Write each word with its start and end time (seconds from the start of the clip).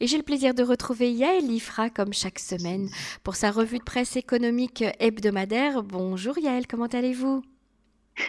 Et 0.00 0.06
j'ai 0.06 0.16
le 0.16 0.22
plaisir 0.22 0.54
de 0.54 0.62
retrouver 0.62 1.12
Yael 1.12 1.50
Ifra 1.50 1.90
comme 1.90 2.12
chaque 2.12 2.38
semaine 2.38 2.88
pour 3.22 3.36
sa 3.36 3.50
revue 3.50 3.78
de 3.78 3.84
presse 3.84 4.16
économique 4.16 4.84
hebdomadaire. 4.98 5.82
Bonjour 5.82 6.38
Yael, 6.38 6.66
comment 6.66 6.86
allez-vous? 6.86 7.42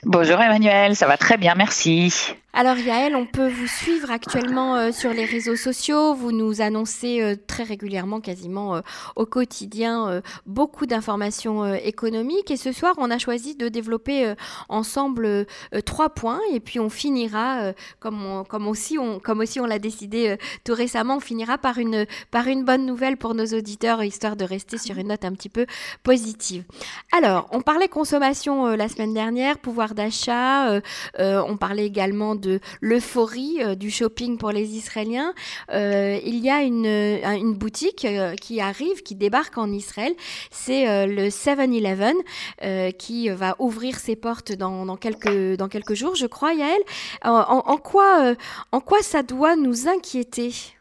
Bonjour 0.03 0.39
Emmanuel, 0.41 0.95
ça 0.95 1.07
va 1.07 1.17
très 1.17 1.37
bien, 1.37 1.53
merci. 1.55 2.35
Alors 2.57 2.77
Yael, 2.77 3.17
on 3.17 3.25
peut 3.25 3.49
vous 3.49 3.67
suivre 3.67 4.09
actuellement 4.09 4.77
euh, 4.77 4.93
sur 4.93 5.11
les 5.11 5.25
réseaux 5.25 5.57
sociaux. 5.57 6.13
Vous 6.13 6.31
nous 6.31 6.61
annoncez 6.61 7.21
euh, 7.21 7.35
très 7.35 7.63
régulièrement, 7.63 8.21
quasiment 8.21 8.77
euh, 8.77 8.81
au 9.17 9.25
quotidien, 9.25 10.21
beaucoup 10.45 10.85
d'informations 10.85 11.73
économiques. 11.75 12.51
Et 12.51 12.55
ce 12.55 12.71
soir, 12.71 12.95
on 12.97 13.11
a 13.11 13.17
choisi 13.17 13.57
de 13.57 13.67
développer 13.67 14.33
ensemble 14.69 15.45
trois 15.85 16.09
points. 16.09 16.39
Et 16.53 16.61
puis 16.61 16.79
on 16.79 16.89
finira, 16.89 17.73
comme, 17.99 18.67
aussi 18.67 18.97
on, 18.97 19.65
l'a 19.65 19.79
décidé 19.79 20.37
tout 20.63 20.73
récemment, 20.73 21.17
on 21.17 21.19
finira 21.19 21.57
par 21.57 21.77
une, 21.77 22.05
par 22.31 22.47
une 22.47 22.63
bonne 22.63 22.85
nouvelle 22.85 23.17
pour 23.17 23.35
nos 23.35 23.47
auditeurs, 23.47 24.01
histoire 24.03 24.37
de 24.37 24.45
rester 24.45 24.77
sur 24.77 24.97
une 24.97 25.09
note 25.09 25.25
un 25.25 25.33
petit 25.33 25.49
peu 25.49 25.65
positive. 26.03 26.63
Alors, 27.11 27.49
on 27.51 27.61
parlait 27.61 27.89
consommation 27.89 28.67
la 28.67 28.87
semaine 28.87 29.13
dernière, 29.13 29.57
pouvoir 29.75 29.93
d'achat. 29.93 30.79
on 31.19 31.57
parlait 31.57 31.85
également 31.85 32.35
de 32.35 32.59
l'euphorie 32.81 33.57
euh, 33.59 33.75
du 33.75 33.91
shopping 33.91 34.37
pour 34.37 34.51
les 34.51 34.75
Israéliens, 34.75 35.33
euh, 35.71 36.17
il 36.23 36.39
y 36.39 36.49
a 36.49 36.61
une, 36.61 36.85
euh, 36.85 37.53
boutique 37.53 38.07
qui 38.41 38.61
arrive, 38.61 39.03
qui 39.03 39.15
débarque 39.15 39.57
en 39.57 39.71
Israël. 39.71 40.13
C'est 40.51 41.05
le 41.07 41.29
7-Eleven 41.29 42.15
qui 42.97 43.29
va 43.29 43.55
ouvrir 43.59 43.99
ses 43.99 44.15
portes 44.15 44.51
dans, 44.51 44.85
dans, 44.85 44.97
quelques, 44.97 45.57
dans 45.57 45.67
quelques 45.67 45.93
jours, 45.93 46.15
je 46.15 46.25
crois, 46.25 46.53
Yael. 46.53 46.81
En, 47.23 47.63
en 47.65 47.77
quoi, 47.77 48.35
en 48.71 48.79
quoi 48.79 49.01
ça 49.01 49.23
doit 49.23 49.55
nous 49.55 49.87
inquiéter? 49.87 50.74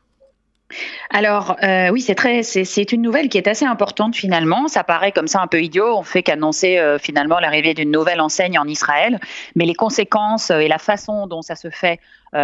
Alors 1.11 1.57
euh, 1.63 1.91
oui, 1.91 2.01
c'est 2.01 2.15
très, 2.15 2.43
c'est 2.43 2.93
une 2.93 3.03
nouvelle 3.03 3.29
qui 3.29 3.39
est 3.39 3.47
assez 3.47 3.65
importante 3.65 4.17
finalement. 4.17 4.69
Ça 4.69 4.85
paraît 4.85 5.13
comme 5.13 5.29
ça 5.29 5.41
un 5.41 5.47
peu 5.47 5.63
idiot. 5.63 5.97
On 5.97 6.03
fait 6.03 6.23
qu'annoncer 6.23 6.79
euh, 6.79 6.99
finalement 6.99 7.39
l'arrivée 7.39 7.75
d'une 7.75 7.91
nouvelle 7.91 8.21
enseigne 8.21 8.59
en 8.59 8.67
Israël, 8.67 9.21
mais 9.55 9.65
les 9.65 9.75
conséquences 9.75 10.51
euh, 10.51 10.59
et 10.59 10.69
la 10.69 10.79
façon 10.79 11.27
dont 11.27 11.43
ça 11.43 11.55
se 11.57 11.71
fait 11.71 12.01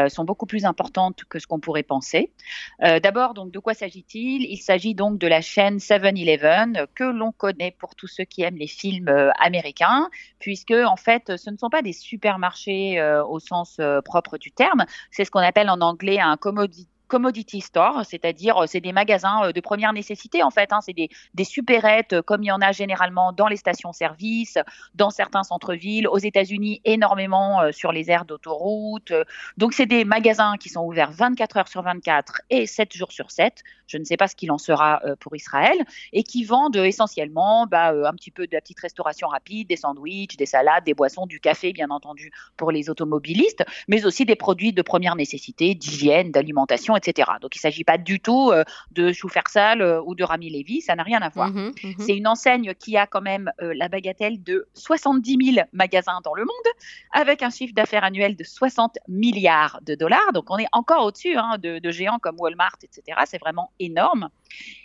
sont 0.06 0.22
beaucoup 0.22 0.46
plus 0.46 0.66
importantes 0.66 1.24
que 1.28 1.40
ce 1.40 1.48
qu'on 1.48 1.58
pourrait 1.58 1.82
penser. 1.82 2.30
D'abord, 2.78 3.34
donc 3.34 3.50
de 3.50 3.58
quoi 3.58 3.74
s'agit-il? 3.74 4.44
Il 4.44 4.58
s'agit 4.58 4.94
donc 4.94 5.18
de 5.18 5.26
la 5.26 5.40
chaîne 5.40 5.78
7-Eleven 5.78 6.86
que 6.94 7.02
l'on 7.02 7.32
connaît 7.32 7.74
pour 7.76 7.96
tous 7.96 8.06
ceux 8.06 8.22
qui 8.22 8.42
aiment 8.42 8.56
les 8.56 8.68
films 8.68 9.12
américains, 9.40 10.08
puisque 10.38 10.70
en 10.70 10.94
fait, 10.94 11.36
ce 11.36 11.50
ne 11.50 11.56
sont 11.56 11.70
pas 11.70 11.82
des 11.82 11.92
supermarchés 11.92 13.02
au 13.28 13.40
sens 13.40 13.80
propre 14.04 14.38
du 14.38 14.52
terme. 14.52 14.84
C'est 15.10 15.24
ce 15.24 15.32
qu'on 15.32 15.40
appelle 15.40 15.68
en 15.68 15.80
anglais 15.80 16.20
un 16.20 16.36
commodity 16.36 16.86
commodity 17.10 17.60
store, 17.60 18.02
c'est-à-dire 18.08 18.56
euh, 18.56 18.66
c'est 18.66 18.80
des 18.80 18.92
magasins 18.92 19.44
euh, 19.44 19.52
de 19.52 19.60
première 19.60 19.92
nécessité 19.92 20.42
en 20.42 20.50
fait. 20.50 20.72
Hein, 20.72 20.78
c'est 20.80 20.94
des, 20.94 21.10
des 21.34 21.44
supérettes 21.44 22.14
euh, 22.14 22.22
comme 22.22 22.42
il 22.44 22.46
y 22.46 22.52
en 22.52 22.60
a 22.60 22.70
généralement 22.72 23.32
dans 23.32 23.48
les 23.48 23.56
stations-service, 23.56 24.56
dans 24.94 25.10
certains 25.10 25.42
centres-villes, 25.42 26.06
aux 26.06 26.18
États-Unis 26.18 26.80
énormément 26.84 27.72
sur 27.72 27.90
les 27.90 28.10
aires 28.10 28.24
d'autoroute. 28.24 29.12
Donc 29.56 29.72
c'est 29.72 29.86
des 29.86 30.04
magasins 30.04 30.56
qui 30.56 30.68
sont 30.68 30.82
ouverts 30.82 31.10
24 31.10 31.56
heures 31.56 31.68
sur 31.68 31.82
24 31.82 32.42
et 32.50 32.66
7 32.66 32.94
jours 32.94 33.10
sur 33.10 33.30
7. 33.30 33.62
Je 33.88 33.98
ne 33.98 34.04
sais 34.04 34.16
pas 34.16 34.28
ce 34.28 34.36
qu'il 34.36 34.52
en 34.52 34.58
sera 34.58 35.02
pour 35.18 35.34
Israël 35.34 35.76
et 36.12 36.22
qui 36.22 36.44
vendent 36.44 36.76
essentiellement 36.76 37.66
bah, 37.66 37.88
un 37.88 38.12
petit 38.12 38.30
peu 38.30 38.46
de 38.46 38.52
la 38.52 38.60
petite 38.60 38.78
restauration 38.78 39.26
rapide, 39.26 39.68
des 39.68 39.76
sandwichs, 39.76 40.36
des 40.36 40.46
salades, 40.46 40.84
des 40.84 40.94
boissons, 40.94 41.26
du 41.26 41.40
café 41.40 41.72
bien 41.72 41.90
entendu 41.90 42.30
pour 42.56 42.70
les 42.70 42.88
automobilistes, 42.88 43.64
mais 43.88 44.04
aussi 44.04 44.24
des 44.24 44.36
produits 44.36 44.72
de 44.72 44.82
première 44.82 45.16
nécessité, 45.16 45.74
d'hygiène, 45.74 46.30
d'alimentation, 46.30 46.94
donc 47.40 47.56
il 47.56 47.58
ne 47.58 47.60
s'agit 47.60 47.84
pas 47.84 47.98
du 47.98 48.20
tout 48.20 48.50
euh, 48.50 48.64
de 48.92 49.12
Chou-Fersal 49.12 49.82
euh, 49.82 50.00
ou 50.04 50.14
de 50.14 50.24
Rami 50.24 50.50
Lévy, 50.50 50.80
ça 50.80 50.94
n'a 50.94 51.02
rien 51.02 51.20
à 51.20 51.28
voir. 51.28 51.48
Mhm, 51.48 51.72
mhm. 51.82 51.94
C'est 51.98 52.16
une 52.16 52.26
enseigne 52.26 52.74
qui 52.74 52.96
a 52.96 53.06
quand 53.06 53.20
même 53.20 53.50
euh, 53.62 53.72
la 53.74 53.88
bagatelle 53.88 54.42
de 54.42 54.68
70 54.74 55.54
000 55.54 55.66
magasins 55.72 56.20
dans 56.24 56.34
le 56.34 56.42
monde, 56.42 56.74
avec 57.12 57.42
un 57.42 57.50
chiffre 57.50 57.74
d'affaires 57.74 58.04
annuel 58.04 58.36
de 58.36 58.44
60 58.44 58.98
milliards 59.08 59.80
de 59.82 59.94
dollars. 59.94 60.32
Donc 60.34 60.50
on 60.50 60.58
est 60.58 60.68
encore 60.72 61.04
au-dessus 61.04 61.36
hein, 61.36 61.56
de, 61.58 61.90
géants 61.90 62.18
comme 62.18 62.36
Walmart, 62.38 62.76
etc. 62.82 63.18
C'est 63.26 63.40
vraiment 63.40 63.72
énorme. 63.78 64.28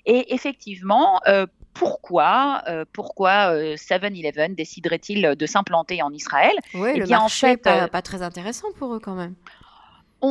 Et 0.06 0.34
effectivement, 0.34 1.22
pourquoi, 1.74 2.64
pourquoi 2.94 3.54
7-Eleven 3.76 4.56
déciderait-il 4.56 5.36
de 5.38 5.46
s'implanter 5.46 6.02
en 6.02 6.12
Israël? 6.12 6.56
Oui, 6.74 6.92
eh 6.96 7.00
le 7.00 7.08
marché 7.08 7.52
en 7.52 7.58
pas, 7.58 7.88
pas, 7.88 8.02
très 8.02 8.22
intéressant 8.22 8.68
pour 8.78 8.94
eux 8.96 9.00
quand 9.00 9.16
même 9.16 9.36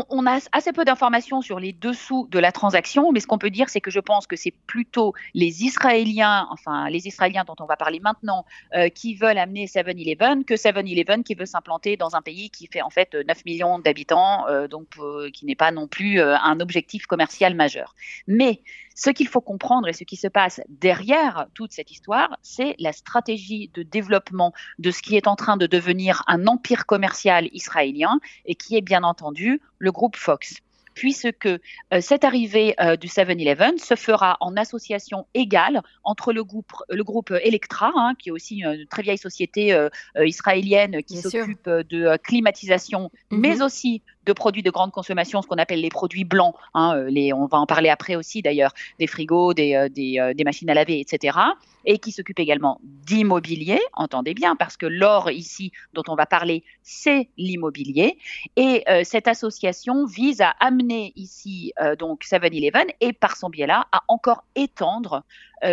on, 0.08 0.26
a 0.26 0.40
assez 0.52 0.72
peu 0.72 0.84
d'informations 0.84 1.42
sur 1.42 1.60
les 1.60 1.72
dessous 1.72 2.26
de 2.30 2.38
la 2.38 2.52
transaction, 2.52 3.12
mais 3.12 3.20
ce 3.20 3.26
qu'on 3.26 3.38
peut 3.38 3.50
dire, 3.50 3.68
c'est 3.68 3.80
que 3.80 3.90
je 3.90 4.00
pense 4.00 4.26
que 4.26 4.36
c'est 4.36 4.54
plutôt 4.66 5.14
les 5.34 5.64
Israéliens, 5.64 6.46
enfin 6.50 6.88
les 6.90 7.06
Israéliens 7.06 7.44
dont 7.44 7.56
on 7.60 7.66
va 7.66 7.76
parler 7.76 8.00
maintenant, 8.00 8.44
euh, 8.74 8.88
qui 8.88 9.14
veulent 9.14 9.38
amener 9.38 9.66
7-Eleven 9.66 10.44
que 10.44 10.54
7-Eleven 10.54 11.22
qui 11.22 11.34
veut 11.34 11.46
s'implanter 11.46 11.96
dans 11.96 12.16
un 12.16 12.22
pays 12.22 12.50
qui 12.50 12.66
fait 12.66 12.82
en 12.82 12.90
fait 12.90 13.14
9 13.14 13.44
millions 13.44 13.78
d'habitants, 13.78 14.46
euh, 14.48 14.68
donc 14.68 14.88
euh, 14.98 15.30
qui 15.30 15.46
n'est 15.46 15.54
pas 15.54 15.70
non 15.70 15.86
plus 15.86 16.20
un 16.20 16.60
objectif 16.60 17.06
commercial 17.06 17.54
majeur. 17.54 17.94
Mais 18.26 18.60
ce 18.94 19.10
qu'il 19.10 19.28
faut 19.28 19.40
comprendre 19.40 19.88
et 19.88 19.92
ce 19.92 20.04
qui 20.04 20.16
se 20.16 20.28
passe 20.28 20.60
derrière 20.68 21.46
toute 21.54 21.72
cette 21.72 21.90
histoire, 21.90 22.36
c'est 22.42 22.76
la 22.78 22.92
stratégie 22.92 23.70
de 23.74 23.82
développement 23.82 24.52
de 24.78 24.90
ce 24.90 25.02
qui 25.02 25.16
est 25.16 25.26
en 25.26 25.36
train 25.36 25.56
de 25.56 25.66
devenir 25.66 26.22
un 26.26 26.46
empire 26.46 26.86
commercial 26.86 27.48
israélien 27.52 28.20
et 28.46 28.54
qui 28.54 28.76
est 28.76 28.82
bien 28.82 29.02
entendu 29.02 29.60
le 29.78 29.92
groupe 29.92 30.16
Fox 30.16 30.60
puisque 30.94 31.46
euh, 31.46 31.58
cette 32.00 32.24
arrivée 32.24 32.74
euh, 32.80 32.96
du 32.96 33.08
7-Eleven 33.08 33.78
se 33.78 33.96
fera 33.96 34.36
en 34.40 34.56
association 34.56 35.26
égale 35.34 35.82
entre 36.04 36.32
le 36.32 36.44
groupe, 36.44 36.72
le 36.88 37.04
groupe 37.04 37.32
Electra, 37.42 37.92
hein, 37.96 38.14
qui 38.18 38.28
est 38.28 38.32
aussi 38.32 38.58
une 38.58 38.86
très 38.86 39.02
vieille 39.02 39.18
société 39.18 39.74
euh, 39.74 39.88
israélienne 40.16 41.02
qui 41.02 41.16
s'occupe 41.16 41.68
de 41.68 42.16
climatisation, 42.18 43.10
mhm. 43.30 43.40
mais 43.40 43.62
aussi 43.62 44.02
de 44.26 44.32
produits 44.32 44.62
de 44.62 44.70
grande 44.70 44.92
consommation, 44.92 45.42
ce 45.42 45.46
qu'on 45.46 45.56
appelle 45.56 45.80
les 45.80 45.88
produits 45.88 46.24
blancs. 46.24 46.54
Hein, 46.74 46.96
euh, 46.96 47.32
on 47.34 47.46
va 47.46 47.58
en 47.58 47.66
parler 47.66 47.88
après 47.88 48.16
aussi 48.16 48.42
d'ailleurs, 48.42 48.72
des 48.98 49.06
frigos, 49.06 49.54
des, 49.54 49.74
euh, 49.74 49.88
euh, 50.20 50.44
machines 50.44 50.70
à 50.70 50.74
laver, 50.74 51.00
etc. 51.00 51.38
Et 51.86 51.98
qui 51.98 52.12
s'occupe 52.12 52.38
également 52.38 52.80
d'immobilier, 52.82 53.78
entendez 53.92 54.32
bien, 54.32 54.56
parce 54.56 54.76
que 54.76 54.86
l'or 54.86 55.30
ici 55.30 55.70
dont 55.92 56.02
on 56.08 56.14
va 56.14 56.24
parler, 56.24 56.64
c'est 56.82 57.28
l'immobilier. 57.36 58.16
Et 58.56 58.84
cette 59.04 59.28
association 59.28 60.06
vise 60.06 60.40
à 60.40 60.48
amener 60.60 61.12
ici 61.14 61.74
donc 61.98 62.24
7-Eleven 62.24 62.86
et 63.00 63.12
par 63.12 63.36
son 63.36 63.50
biais-là 63.50 63.86
à 63.92 64.00
encore 64.08 64.44
étendre 64.54 65.24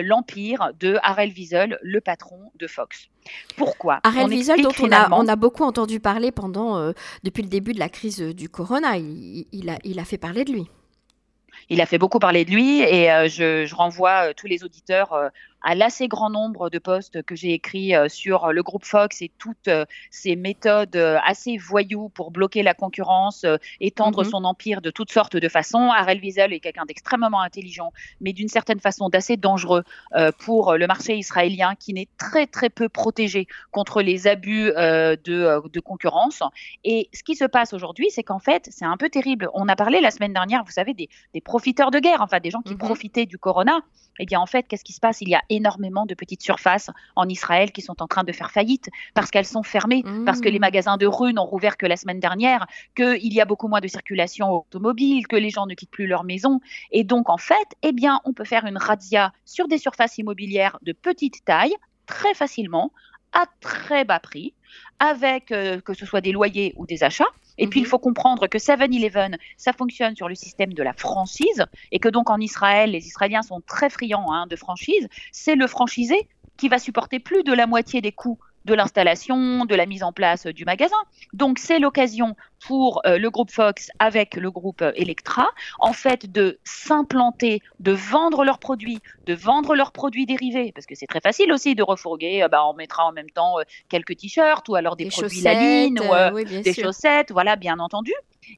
l'empire 0.03 0.71
de 0.79 0.97
Harel 1.03 1.31
Wiesel, 1.31 1.77
le 1.81 2.01
patron 2.01 2.51
de 2.55 2.67
Fox. 2.67 3.09
Pourquoi? 3.57 3.99
Harel 4.03 4.27
Wiesel, 4.27 4.61
dont 4.61 4.71
on 4.81 4.91
a, 4.91 5.09
on 5.11 5.27
a, 5.27 5.35
beaucoup 5.35 5.63
entendu 5.63 5.99
parler 5.99 6.31
pendant, 6.31 6.93
depuis 7.23 7.43
le 7.43 7.49
début 7.49 7.73
de 7.73 7.79
la 7.79 7.89
crise 7.89 8.19
du 8.21 8.49
corona, 8.49 8.97
il, 8.97 9.69
a, 9.69 9.77
il 9.83 9.99
a 9.99 10.05
fait 10.05 10.17
parler 10.17 10.45
de 10.45 10.51
lui. 10.51 10.67
Il 11.69 11.79
a 11.81 11.85
fait 11.85 11.97
beaucoup 11.97 12.19
parler 12.19 12.45
de 12.45 12.51
lui 12.51 12.81
et 12.81 13.11
euh, 13.11 13.29
je, 13.29 13.65
je, 13.65 13.75
renvoie 13.75 14.29
euh, 14.29 14.33
tous 14.35 14.47
les 14.47 14.63
auditeurs 14.63 15.13
euh, 15.13 15.29
à 15.61 15.75
l'assez 15.75 16.07
grand 16.07 16.29
nombre 16.29 16.69
de 16.69 16.79
posts 16.79 17.21
que 17.23 17.35
j'ai 17.35 17.53
écrits 17.53 17.95
euh, 17.95 18.09
sur 18.09 18.51
le 18.51 18.63
groupe 18.63 18.85
Fox 18.85 19.21
et 19.21 19.31
toutes 19.37 19.67
euh, 19.67 19.85
ces 20.09 20.35
méthodes 20.35 20.95
euh, 20.95 21.17
assez 21.25 21.57
voyous 21.57 22.09
pour 22.09 22.31
bloquer 22.31 22.63
la 22.63 22.73
concurrence, 22.73 23.45
étendre 23.79 24.23
mhm. 24.23 24.29
son 24.29 24.43
empire 24.43 24.81
de 24.81 24.89
toutes 24.89 25.11
sortes 25.11 25.35
de 25.35 25.49
façons. 25.49 25.91
Harel 25.91 26.19
Wiesel 26.19 26.53
est 26.53 26.59
quelqu'un 26.59 26.85
d'extrêmement 26.85 27.41
intelligent, 27.41 27.91
mais 28.19 28.33
d'une 28.33 28.47
certaine 28.47 28.79
façon 28.79 29.09
d'assez 29.09 29.37
dangereux 29.37 29.83
pour 30.39 30.73
le 30.73 30.87
marché 30.87 31.15
israélien 31.17 31.75
qui 31.75 31.93
n'est 31.93 32.07
très 32.17 32.47
très 32.47 32.69
peu 32.69 32.89
protégé 32.89 33.47
contre 33.71 34.01
les 34.01 34.27
abus 34.27 34.71
de, 34.71 35.67
de 35.67 35.79
concurrence. 35.79 36.41
Et 36.83 37.09
ce 37.13 37.23
qui 37.23 37.35
se 37.35 37.45
passe 37.45 37.73
aujourd'hui, 37.73 38.07
c'est 38.09 38.23
qu'en 38.23 38.39
fait, 38.39 38.67
c'est 38.71 38.85
un 38.85 38.97
peu 38.97 39.09
terrible. 39.09 39.49
On 39.53 39.67
a 39.67 39.75
parlé 39.75 40.01
la 40.01 40.11
semaine 40.11 40.33
dernière, 40.33 40.63
vous 40.63 40.71
savez, 40.71 40.93
des, 40.93 41.09
des 41.33 41.41
profiteurs 41.41 41.91
de 41.91 41.99
guerre, 41.99 42.21
enfin 42.21 42.39
des 42.39 42.49
gens 42.49 42.61
qui 42.61 42.73
mhm. 42.73 42.79
profitaient 42.79 43.25
du 43.25 43.37
corona. 43.37 43.81
Eh 44.19 44.25
bien, 44.25 44.39
en 44.39 44.45
fait, 44.45 44.67
qu'est-ce 44.67 44.83
qui 44.83 44.93
se 44.93 44.99
passe? 44.99 45.21
Il 45.21 45.29
y 45.29 45.35
a 45.35 45.41
énormément 45.51 46.05
de 46.05 46.15
petites 46.15 46.41
surfaces 46.41 46.89
en 47.15 47.29
Israël 47.29 47.71
qui 47.71 47.81
sont 47.81 48.01
en 48.01 48.07
train 48.07 48.23
de 48.23 48.31
faire 48.31 48.51
faillite 48.51 48.89
parce 49.13 49.29
qu'elles 49.29 49.45
sont 49.45 49.63
fermées, 49.63 50.03
parce 50.25 50.41
que 50.41 50.49
les 50.49 50.57
mmh. 50.57 50.61
magasins 50.61 50.97
de 50.97 51.05
rue 51.05 51.33
n'ont 51.33 51.45
rouvert 51.45 51.77
que 51.77 51.85
la 51.85 51.97
semaine 51.97 52.19
dernière, 52.19 52.65
qu'il 52.95 53.33
y 53.33 53.41
a 53.41 53.45
beaucoup 53.45 53.67
moins 53.67 53.81
de 53.81 53.87
circulation 53.87 54.49
automobile, 54.51 55.27
que 55.27 55.35
les 55.35 55.49
gens 55.49 55.67
ne 55.67 55.75
quittent 55.75 55.91
plus 55.91 56.07
leur 56.07 56.23
maison. 56.23 56.59
Et 56.91 57.03
donc, 57.03 57.29
en 57.29 57.37
fait, 57.37 57.55
eh 57.83 57.91
bien, 57.91 58.19
on 58.25 58.33
peut 58.33 58.45
faire 58.45 58.65
une 58.65 58.77
razzia 58.77 59.33
sur 59.45 59.67
des 59.67 59.77
surfaces 59.77 60.17
immobilières 60.17 60.79
de 60.81 60.93
petite 60.93 61.43
taille 61.45 61.75
très 62.05 62.33
facilement 62.33 62.91
à 63.33 63.45
très 63.61 64.03
bas 64.03 64.19
prix, 64.19 64.53
avec 64.99 65.51
euh, 65.51 65.79
que 65.79 65.93
ce 65.93 66.05
soit 66.05 66.21
des 66.21 66.31
loyers 66.31 66.73
ou 66.77 66.85
des 66.85 67.03
achats. 67.03 67.31
Et 67.57 67.67
puis, 67.67 67.81
il 67.81 67.83
mhm. 67.83 67.89
faut 67.89 67.99
comprendre 67.99 68.47
que 68.47 68.57
7-Eleven, 68.57 69.37
ça 69.57 69.73
fonctionne 69.73 70.15
sur 70.15 70.27
le 70.27 70.35
système 70.35 70.73
de 70.73 70.83
la 70.83 70.93
franchise 70.93 71.65
et 71.91 71.99
que 71.99 72.09
donc 72.09 72.29
en 72.29 72.39
Israël, 72.39 72.91
les 72.91 73.07
Israéliens 73.07 73.41
sont 73.41 73.61
très 73.61 73.89
friands 73.89 74.31
hein, 74.31 74.47
de 74.47 74.55
franchise. 74.55 75.07
C'est 75.31 75.55
le 75.55 75.67
franchisé 75.67 76.27
qui 76.57 76.69
va 76.69 76.79
supporter 76.79 77.19
plus 77.19 77.43
de 77.43 77.53
la 77.53 77.67
moitié 77.67 78.01
des 78.01 78.11
coûts 78.11 78.39
de 78.65 78.73
l'installation, 78.73 79.65
de 79.65 79.75
la 79.75 79.85
mise 79.85 80.03
en 80.03 80.11
place 80.11 80.47
du 80.47 80.65
magasin. 80.65 80.97
Donc 81.33 81.59
c'est 81.59 81.79
l'occasion 81.79 82.35
pour 82.65 83.01
euh, 83.05 83.17
le 83.17 83.29
groupe 83.29 83.51
Fox 83.51 83.89
avec 83.99 84.35
le 84.35 84.51
groupe 84.51 84.83
Electra, 84.95 85.49
en 85.79 85.93
fait, 85.93 86.31
de 86.31 86.59
s'implanter, 86.63 87.61
de 87.79 87.91
vendre 87.91 88.43
leurs 88.45 88.59
produits, 88.59 88.99
de 89.25 89.33
vendre 89.33 89.75
leurs 89.75 89.91
produits 89.91 90.25
dérivés, 90.25 90.71
parce 90.71 90.85
que 90.85 90.95
c'est 90.95 91.07
très 91.07 91.21
facile 91.21 91.51
aussi 91.51 91.75
de 91.75 91.83
refourguer. 91.83 92.43
Euh, 92.43 92.47
bah, 92.47 92.65
on 92.67 92.73
mettra 92.73 93.05
en 93.05 93.13
même 93.13 93.29
temps 93.29 93.59
euh, 93.59 93.63
quelques 93.89 94.17
t-shirts 94.17 94.67
ou 94.69 94.75
alors 94.75 94.95
des, 94.95 95.07
produits 95.07 95.41
Laline 95.41 95.99
ou 95.99 96.43
des 96.43 96.73
chaussettes, 96.73 97.31
voilà, 97.31 97.55
bien 97.55 97.79
entendu. 97.79 98.13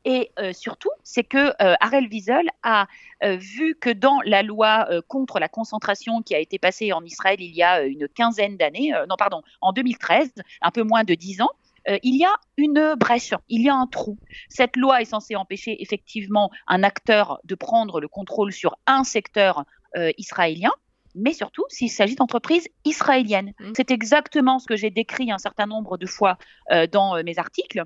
Et 0.06 0.32
surtout, 0.54 0.90
c'est 1.04 1.24
que 1.24 1.54
Harel 1.60 2.08
Wiesel 2.08 2.50
a 2.64 2.88
vu 3.22 3.76
que 3.80 3.90
dans 3.90 4.20
la 4.26 4.44
loi 4.44 4.88
contre 5.08 5.40
la 5.40 5.48
concentration 5.48 6.22
qui 6.22 6.36
a 6.36 6.40
été 6.40 6.60
passée 6.60 6.94
en 6.94 7.04
Israël 7.04 7.40
il 7.40 7.56
y 7.56 7.64
a 7.64 7.84
une 7.84 8.08
quinzaine 8.08 8.58
d'années, 8.58 8.92
non 9.10 9.16
pardon, 9.18 9.42
en 9.62 9.72
2013, 9.74 10.34
un 10.62 10.72
peu 10.72 10.84
moins 10.84 11.04
de 11.04 11.14
dix 11.14 11.42
ans, 11.42 11.52
euh, 11.90 11.98
il 12.04 12.16
y 12.16 12.24
a 12.24 12.36
une 12.58 12.96
brèche, 12.96 13.34
il 13.50 13.62
y 13.62 13.70
a 13.70 13.76
un 13.76 13.88
trou. 13.88 14.18
Cette 14.50 14.76
loi 14.78 15.02
est 15.02 15.06
censée 15.06 15.36
empêcher 15.36 15.82
effectivement 15.82 16.50
un 16.68 16.84
acteur 16.84 17.40
de 17.44 17.56
prendre 17.56 18.00
le 18.00 18.08
contrôle 18.08 18.52
sur 18.52 18.78
un 18.88 19.04
secteur 19.04 19.66
euh, 19.98 20.12
israélien, 20.18 20.72
mais 21.16 21.34
surtout 21.34 21.66
s'il 21.70 21.92
s'agit 21.92 22.16
d'entreprises 22.16 22.68
israéliennes. 22.86 23.54
Mmh. 23.60 23.72
C'est 23.76 23.92
exactement 23.92 24.60
ce 24.60 24.68
que 24.68 24.76
j'ai 24.76 24.92
décrit 24.92 25.32
un 25.32 25.38
certain 25.38 25.66
nombre 25.66 25.98
de 25.98 26.06
fois 26.06 26.38
euh, 26.72 26.88
dans 26.88 27.22
mes 27.24 27.38
articles 27.38 27.84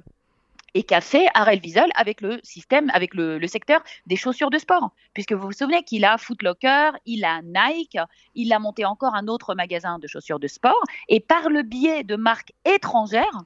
et 0.78 0.84
qu'a 0.84 1.02
fait 1.02 1.26
Harel 1.34 1.60
Wiesel 1.60 1.90
avec 1.96 2.22
le 2.22 2.40
système, 2.44 2.92
avec 2.94 3.16
le, 3.16 3.46
secteur 3.48 3.82
des 4.06 4.16
chaussures 4.16 4.52
de 4.52 4.60
sport. 4.60 4.92
Puisque 5.16 5.34
vous 5.34 5.48
vous 5.48 5.52
souvenez 5.52 5.82
qu'il 5.82 6.06
a 6.06 6.20
Footlocker, 6.20 6.92
il 7.08 7.26
a 7.26 7.42
Nike, 7.42 7.98
il 8.36 8.54
a 8.54 8.60
monté 8.60 8.86
encore 8.86 9.16
un 9.16 9.28
autre 9.28 9.56
magasin 9.56 9.98
de 9.98 10.06
chaussures 10.06 10.40
de 10.40 10.48
sport, 10.48 10.80
et 11.10 11.20
par 11.20 11.50
le 11.50 11.64
biais 11.64 12.04
de 12.04 12.16
marques 12.16 12.54
étrangères, 12.64 13.42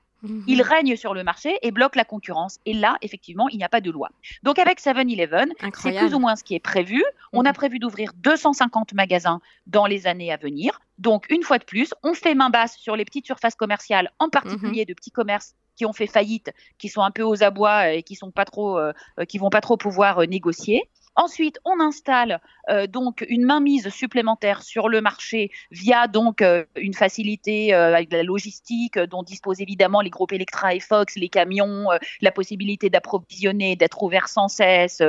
il 0.46 0.58
mhm. 0.58 0.62
règne 0.62 0.96
sur 0.98 1.14
le 1.14 1.24
marché 1.24 1.58
et 1.62 1.72
bloque 1.72 1.96
la 1.96 2.04
concurrence. 2.04 2.60
Et 2.66 2.74
là, 2.74 2.98
effectivement, 3.02 3.48
il 3.48 3.58
n'y 3.58 3.64
a 3.64 3.70
pas 3.70 3.82
de 3.82 3.90
loi. 3.90 4.10
Donc 4.44 4.60
avec 4.60 4.82
7-Eleven, 4.82 5.54
c'est 5.74 5.98
plus 5.98 6.14
ou 6.14 6.20
moins 6.20 6.36
ce 6.36 6.44
qui 6.44 6.54
est 6.54 6.60
prévu. 6.60 7.02
On 7.32 7.46
a 7.46 7.50
mhm. 7.50 7.56
prévu 7.56 7.80
d'ouvrir 7.80 8.12
250 8.18 8.94
magasins 8.94 9.40
dans 9.68 9.86
les 9.86 10.06
années 10.06 10.34
à 10.34 10.38
venir. 10.38 10.82
Donc 10.98 11.28
une 11.30 11.44
fois 11.44 11.60
de 11.60 11.64
plus, 11.64 11.94
on 12.04 12.14
fait 12.14 12.36
main 12.36 12.50
basse 12.50 12.78
sur 12.78 12.98
les 12.98 13.06
petites 13.06 13.26
surfaces 13.26 13.56
commerciales, 13.56 14.12
en 14.20 14.28
particulier 14.28 14.82
mhm. 14.82 14.88
de 14.88 14.94
petits 14.94 15.12
commerces 15.12 15.56
qui 15.76 15.86
ont 15.86 15.94
fait 15.94 16.08
faillite, 16.08 16.52
qui 16.78 16.90
sont 16.90 17.02
un 17.02 17.12
peu 17.12 17.24
aux 17.24 17.44
abois 17.44 17.92
et 17.92 18.04
qui 18.04 18.16
sont 18.16 18.32
pas 18.32 18.46
trop, 18.46 18.78
euh, 18.78 18.94
qui 19.28 19.38
vont 19.38 19.50
pas 19.50 19.62
trop 19.62 19.78
pouvoir 19.78 20.20
euh, 20.20 20.26
négocier. 20.26 20.90
Ensuite, 21.16 21.60
on 21.66 21.82
installe 21.82 22.40
euh, 22.70 22.88
donc 22.88 23.26
une 23.28 23.44
mainmise 23.44 23.90
supplémentaire 23.90 24.62
sur 24.64 24.88
le 24.88 25.02
marché 25.02 25.52
via 25.70 26.08
donc 26.08 26.42
euh, 26.42 26.64
une 26.78 26.94
facilité 26.94 27.74
euh, 27.74 27.94
avec 27.94 28.14
la 28.14 28.24
logistique 28.24 28.98
dont 28.98 29.22
disposent 29.22 29.60
évidemment 29.60 30.00
les 30.00 30.10
groupes 30.10 30.32
Electra 30.32 30.74
et 30.74 30.80
Fox, 30.80 31.18
les 31.18 31.28
camions, 31.28 31.88
la 32.22 32.32
possibilité 32.32 32.90
d'approvisionner, 32.90 33.76
d'être 33.76 34.02
ouvert 34.04 34.30
sans 34.30 34.48
cesse, 34.48 35.02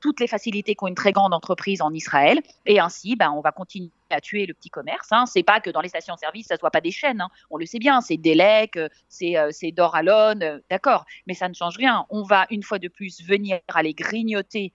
toutes 0.00 0.20
les 0.20 0.26
facilités 0.26 0.74
qu'ont 0.74 0.86
une 0.86 0.94
très 0.94 1.12
grande 1.12 1.32
entreprise 1.32 1.80
en 1.80 1.92
Israël. 1.92 2.40
Et 2.66 2.78
ainsi, 2.80 3.16
ben, 3.16 3.32
on 3.34 3.40
va 3.40 3.52
continuer 3.52 3.90
à 4.10 4.20
tuer 4.20 4.46
le 4.46 4.54
petit 4.54 4.70
commerce. 4.70 5.08
Hein. 5.10 5.26
C'est 5.26 5.42
pas 5.42 5.60
que 5.60 5.70
dans 5.70 5.80
les 5.80 5.88
stations-service, 5.88 6.46
ça 6.46 6.56
soit 6.56 6.70
pas 6.70 6.80
des 6.80 6.90
chaînes. 6.90 7.20
Hein. 7.20 7.28
On 7.50 7.56
le 7.56 7.66
sait 7.66 7.78
bien, 7.78 8.00
c'est 8.00 8.16
Delec, 8.16 8.78
c'est 9.08 9.36
c'est 9.50 9.72
Doralone, 9.72 10.62
d'accord. 10.70 11.04
Mais 11.26 11.34
ça 11.34 11.48
ne 11.48 11.54
change 11.54 11.76
rien. 11.76 12.06
On 12.10 12.22
va 12.22 12.46
une 12.50 12.62
fois 12.62 12.78
de 12.78 12.88
plus 12.88 13.22
venir 13.22 13.60
aller 13.68 13.94
grignoter 13.94 14.72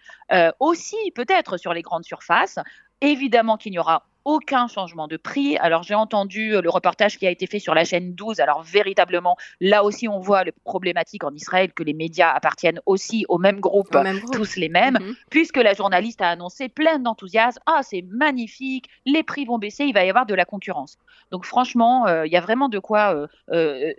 aussi 0.59 0.97
peut-être 1.15 1.57
sur 1.57 1.73
les 1.73 1.81
grandes 1.81 2.05
surfaces. 2.05 2.59
Évidemment 3.01 3.57
qu'il 3.57 3.71
n'y 3.71 3.79
aura 3.79 4.05
aucun 4.25 4.67
changement 4.67 5.07
de 5.07 5.17
prix. 5.17 5.57
Alors 5.57 5.83
j'ai 5.83 5.95
entendu 5.95 6.55
euh, 6.55 6.61
le 6.61 6.69
reportage 6.69 7.17
qui 7.17 7.27
a 7.27 7.31
été 7.31 7.47
fait 7.47 7.59
sur 7.59 7.73
la 7.73 7.85
chaîne 7.85 8.13
12. 8.13 8.39
Alors 8.39 8.63
véritablement, 8.63 9.37
là 9.59 9.83
aussi 9.83 10.07
on 10.07 10.19
voit 10.19 10.43
le 10.43 10.51
problématique 10.63 11.23
en 11.23 11.33
Israël 11.33 11.73
que 11.73 11.83
les 11.83 11.93
médias 11.93 12.31
appartiennent 12.31 12.79
aussi 12.85 13.25
au 13.29 13.37
même 13.37 13.59
groupe, 13.59 13.95
tous 14.31 14.55
les 14.55 14.69
mêmes, 14.69 14.97
mhm. 14.99 15.15
puisque 15.29 15.57
la 15.57 15.73
journaliste 15.73 16.21
a 16.21 16.29
annoncé 16.29 16.69
pleine 16.69 17.03
d'enthousiasme, 17.03 17.59
ah 17.65 17.81
c'est 17.83 18.03
magnifique, 18.09 18.89
les 19.05 19.23
prix 19.23 19.45
vont 19.45 19.57
baisser, 19.57 19.85
il 19.85 19.93
va 19.93 20.05
y 20.05 20.09
avoir 20.09 20.25
de 20.25 20.33
la 20.33 20.45
concurrence. 20.45 20.97
Donc 21.31 21.45
franchement, 21.45 22.07
euh, 22.07 22.25
il 22.25 22.31
y 22.31 22.37
a 22.37 22.41
vraiment 22.41 22.69
de 22.69 22.79
quoi 22.79 23.27
euh, 23.51 23.93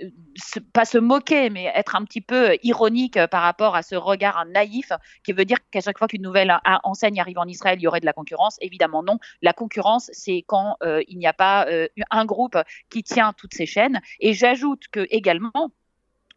pas 0.72 0.84
se 0.84 0.98
moquer, 0.98 1.50
mais 1.50 1.70
être 1.74 1.96
un 1.96 2.04
petit 2.04 2.20
peu 2.20 2.56
ironique 2.62 3.18
par 3.26 3.42
rapport 3.42 3.76
à 3.76 3.82
ce 3.82 3.94
regard 3.94 4.44
naïf 4.46 4.92
qui 5.24 5.32
veut 5.32 5.44
dire 5.44 5.58
qu'à 5.70 5.80
chaque 5.80 5.98
fois 5.98 6.08
qu'une 6.08 6.22
nouvelle 6.22 6.56
enseigne 6.84 7.20
arrive 7.20 7.38
en 7.38 7.46
Israël, 7.46 7.78
il 7.78 7.82
y 7.82 7.86
aurait 7.86 8.00
de 8.00 8.06
la 8.06 8.12
concurrence. 8.12 8.56
Évidemment 8.60 9.02
non, 9.02 9.18
la 9.42 9.52
concurrence 9.52 10.10
c'est 10.14 10.44
quand 10.46 10.76
euh, 10.82 11.02
il 11.08 11.18
n'y 11.18 11.26
a 11.26 11.32
pas 11.32 11.66
euh, 11.66 11.88
un 12.10 12.24
groupe 12.24 12.56
qui 12.90 13.02
tient 13.02 13.32
toutes 13.32 13.54
ces 13.54 13.66
chaînes. 13.66 14.00
Et 14.20 14.32
j'ajoute 14.32 14.84
que 14.90 15.06
également, 15.10 15.72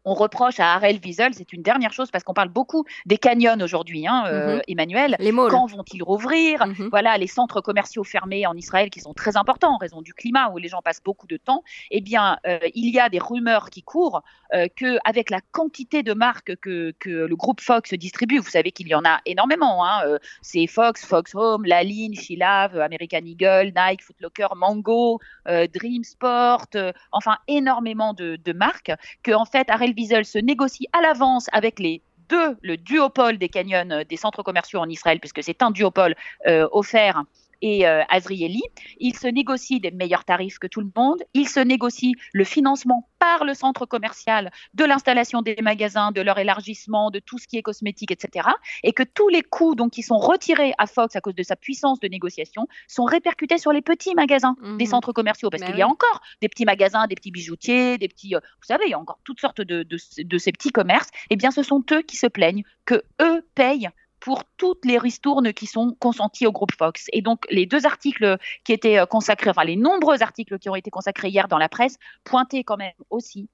on 0.04 0.14
reproche 0.14 0.60
à 0.60 0.74
Harel 0.74 0.98
Wiesel, 1.04 1.34
c'est 1.34 1.52
une 1.52 1.62
dernière 1.62 1.92
chose 1.92 2.10
parce 2.10 2.24
qu'on 2.24 2.34
parle 2.34 2.48
beaucoup 2.48 2.84
des 3.06 3.18
canyons 3.18 3.60
aujourd'hui, 3.60 4.06
hein, 4.06 4.24
euh, 4.26 4.56
mhm. 4.56 4.62
Emmanuel. 4.68 5.16
Les 5.18 5.32
Quand 5.32 5.66
vont-ils 5.66 6.02
rouvrir? 6.02 6.66
Mhm. 6.66 6.88
Voilà, 6.90 7.18
les 7.18 7.26
centres 7.26 7.60
commerciaux 7.60 8.04
fermés 8.04 8.46
en 8.46 8.54
Israël 8.54 8.90
qui 8.90 9.00
sont 9.00 9.12
très 9.12 9.36
importants 9.36 9.74
en 9.74 9.76
raison 9.76 10.00
du 10.00 10.14
climat 10.14 10.50
où 10.50 10.58
les 10.58 10.68
gens 10.68 10.80
passent 10.82 11.02
beaucoup 11.02 11.26
de 11.26 11.36
temps. 11.36 11.62
Eh 11.90 12.00
bien, 12.00 12.38
euh, 12.46 12.58
il 12.74 12.94
y 12.94 12.98
a 12.98 13.08
des 13.08 13.18
rumeurs 13.18 13.70
qui 13.70 13.82
courent 13.82 14.22
euh, 14.54 14.68
que 14.74 14.98
avec 15.04 15.30
la 15.30 15.40
quantité 15.52 16.02
de 16.02 16.14
marques 16.14 16.56
que, 16.56 16.94
que, 16.98 17.08
le 17.10 17.36
groupe 17.36 17.60
Fox 17.60 17.92
distribue, 17.94 18.38
vous 18.38 18.50
savez 18.50 18.70
qu'il 18.70 18.88
y 18.88 18.94
en 18.94 19.04
a 19.04 19.20
énormément. 19.26 19.84
Hein, 19.84 20.18
c'est 20.40 20.66
Fox, 20.66 21.04
Fox 21.04 21.34
Home, 21.34 21.64
Laline, 21.64 22.14
Shilave, 22.14 22.78
American 22.78 23.24
Eagle, 23.24 23.72
Nike, 23.76 24.02
Footlocker, 24.02 24.48
Mango, 24.56 25.18
Dream 25.46 26.04
Sport, 26.04 26.66
enfin 27.12 27.36
énormément 27.48 28.14
de, 28.14 28.36
de 28.36 28.52
marques 28.52 28.92
que 29.22 29.32
en 29.32 29.44
fait 29.44 29.68
Harel 29.68 29.87
Wiesel 29.96 30.24
se 30.24 30.38
négocie 30.38 30.88
à 30.92 31.00
l'avance 31.00 31.46
avec 31.52 31.78
les 31.78 32.02
deux, 32.28 32.56
le 32.62 32.76
duopole 32.76 33.38
des 33.38 33.48
canyons 33.48 33.90
euh, 33.90 34.04
des 34.04 34.16
centres 34.16 34.42
commerciaux 34.42 34.80
en 34.80 34.88
Israël, 34.88 35.20
puisque 35.20 35.42
c'est 35.42 35.62
un 35.62 35.70
duopole 35.70 36.14
euh, 36.46 36.68
offert 36.72 37.24
et 37.62 37.86
euh, 37.86 38.02
Azrieli. 38.08 38.62
Il 38.98 39.16
se 39.16 39.26
négocie 39.26 39.80
des 39.80 39.90
meilleurs 39.90 40.24
tarifs 40.24 40.58
que 40.58 40.66
tout 40.66 40.80
le 40.80 40.90
monde. 40.94 41.22
Il 41.34 41.48
se 41.48 41.60
négocie 41.60 42.14
le 42.32 42.44
financement 42.44 43.08
par 43.18 43.44
le 43.44 43.54
centre 43.54 43.86
commercial 43.86 44.50
de 44.74 44.84
l'installation 44.84 45.42
des 45.42 45.56
magasins, 45.62 46.12
de 46.12 46.20
leur 46.20 46.38
élargissement, 46.38 47.10
de 47.10 47.18
tout 47.18 47.38
ce 47.38 47.46
qui 47.46 47.58
est 47.58 47.62
cosmétique, 47.62 48.10
etc. 48.10 48.48
Et 48.82 48.92
que 48.92 49.02
tous 49.02 49.28
les 49.28 49.42
coûts 49.42 49.74
donc, 49.74 49.92
qui 49.92 50.02
sont 50.02 50.18
retirés 50.18 50.72
à 50.78 50.86
Fox 50.86 51.16
à 51.16 51.20
cause 51.20 51.34
de 51.34 51.42
sa 51.42 51.56
puissance 51.56 52.00
de 52.00 52.08
négociation 52.08 52.66
sont 52.86 53.04
répercutés 53.04 53.58
sur 53.58 53.72
les 53.72 53.82
petits 53.82 54.14
magasins 54.14 54.56
des 54.78 54.84
mhm. 54.84 54.90
centres 54.90 55.12
commerciaux. 55.12 55.50
Parce 55.50 55.62
bah 55.62 55.68
qu'il 55.68 55.78
y 55.78 55.82
a 55.82 55.88
encore 55.88 56.20
des 56.40 56.48
petits 56.48 56.64
magasins, 56.64 57.06
des 57.06 57.14
petits 57.14 57.30
bijoutiers, 57.30 57.98
des 57.98 58.08
petits... 58.08 58.34
Euh, 58.34 58.40
vous 58.40 58.66
savez, 58.66 58.84
il 58.86 58.90
y 58.90 58.94
a 58.94 58.98
encore 58.98 59.18
toutes 59.24 59.40
sortes 59.40 59.60
de, 59.60 59.82
de, 59.82 59.98
de 60.18 60.38
ces 60.38 60.52
petits 60.52 60.70
commerces. 60.70 61.08
Eh 61.30 61.36
bien, 61.36 61.50
ce 61.50 61.62
sont 61.62 61.84
eux 61.92 62.02
qui 62.02 62.16
se 62.16 62.26
plaignent 62.26 62.62
que 62.84 63.02
eux 63.20 63.46
payent 63.54 63.90
pour 64.20 64.44
toutes 64.56 64.84
les 64.84 64.98
ristournes 64.98 65.52
qui 65.52 65.66
sont 65.66 65.96
consenties 65.98 66.46
au 66.46 66.52
groupe 66.52 66.72
Fox. 66.76 67.06
Et 67.12 67.22
donc, 67.22 67.44
les 67.50 67.66
deux 67.66 67.86
articles 67.86 68.38
qui 68.64 68.72
étaient 68.72 68.98
euh, 68.98 69.06
consacrés, 69.06 69.50
enfin, 69.50 69.64
les 69.64 69.76
nombreux 69.76 70.22
articles 70.22 70.58
qui 70.58 70.68
ont 70.68 70.74
été 70.74 70.90
consacrés 70.90 71.28
hier 71.28 71.48
dans 71.48 71.58
la 71.58 71.68
presse, 71.68 71.96
pointaient 72.24 72.64
quand 72.64 72.76
même 72.76 72.92
aussi 73.10 73.48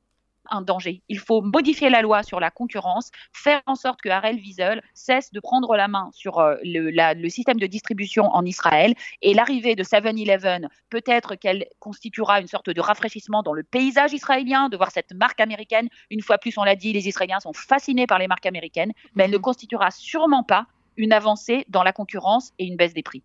un 0.50 0.62
danger. 0.62 1.02
Il 1.08 1.18
faut 1.18 1.42
modifier 1.42 1.90
la 1.90 2.02
loi 2.02 2.22
sur 2.22 2.40
la 2.40 2.50
concurrence, 2.50 3.10
faire 3.32 3.62
en 3.66 3.74
sorte 3.74 4.00
que 4.02 4.08
Harel 4.08 4.36
Wiesel 4.36 4.82
cesse 4.94 5.32
de 5.32 5.40
prendre 5.40 5.76
la 5.76 5.88
main 5.88 6.10
sur 6.12 6.38
euh, 6.38 6.56
le, 6.62 7.28
système 7.28 7.58
de 7.58 7.66
distribution 7.66 8.24
en 8.26 8.44
Israël 8.44 8.94
et 9.22 9.34
l'arrivée 9.34 9.74
de 9.74 9.82
7-Eleven, 9.82 10.68
peut-être 10.90 11.34
qu'elle 11.34 11.66
constituera 11.78 12.40
une 12.40 12.46
sorte 12.46 12.70
de 12.70 12.80
rafraîchissement 12.80 13.42
dans 13.42 13.52
le 13.52 13.62
paysage 13.62 14.12
israélien, 14.12 14.68
de 14.68 14.76
voir 14.76 14.90
cette 14.90 15.12
marque 15.12 15.40
américaine. 15.40 15.88
Une 16.10 16.22
fois 16.22 16.38
plus, 16.38 16.56
on 16.58 16.64
l'a 16.64 16.76
dit, 16.76 16.92
les 16.92 17.08
Israéliens 17.08 17.40
sont 17.40 17.52
fascinés 17.52 18.06
par 18.06 18.18
les 18.18 18.28
marques 18.28 18.46
américaines, 18.46 18.92
mais 19.14 19.24
elle 19.24 19.30
ne 19.30 19.36
mhm. 19.36 19.42
constituera 19.42 19.90
sûrement 19.90 20.42
pas 20.42 20.66
une 20.96 21.12
avancée 21.12 21.64
dans 21.68 21.82
la 21.82 21.92
concurrence 21.92 22.52
et 22.58 22.66
une 22.66 22.76
baisse 22.76 22.94
des 22.94 23.02
prix. 23.02 23.22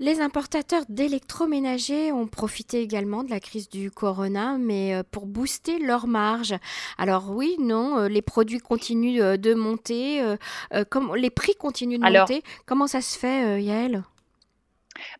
Les 0.00 0.20
importateurs 0.20 0.82
d'électroménagers 0.88 2.10
ont 2.10 2.26
profité 2.26 2.82
également 2.82 3.22
de 3.22 3.30
la 3.30 3.38
crise 3.38 3.68
du 3.68 3.92
corona, 3.92 4.56
mais 4.58 4.92
euh, 4.92 5.04
pour 5.08 5.24
booster 5.24 5.78
leur 5.78 6.08
marge. 6.08 6.56
Alors 6.98 7.30
oui, 7.30 7.54
non, 7.60 7.98
euh, 7.98 8.08
les 8.08 8.20
produits 8.20 8.58
continuent 8.58 9.22
euh, 9.22 9.36
de 9.36 9.54
monter, 9.54 10.20
les 11.16 11.30
prix 11.30 11.54
continuent 11.54 12.00
de 12.00 12.18
monter. 12.18 12.42
Comment 12.66 12.88
ça 12.88 13.00
se 13.00 13.16
fait, 13.16 13.62
Yael? 13.62 14.02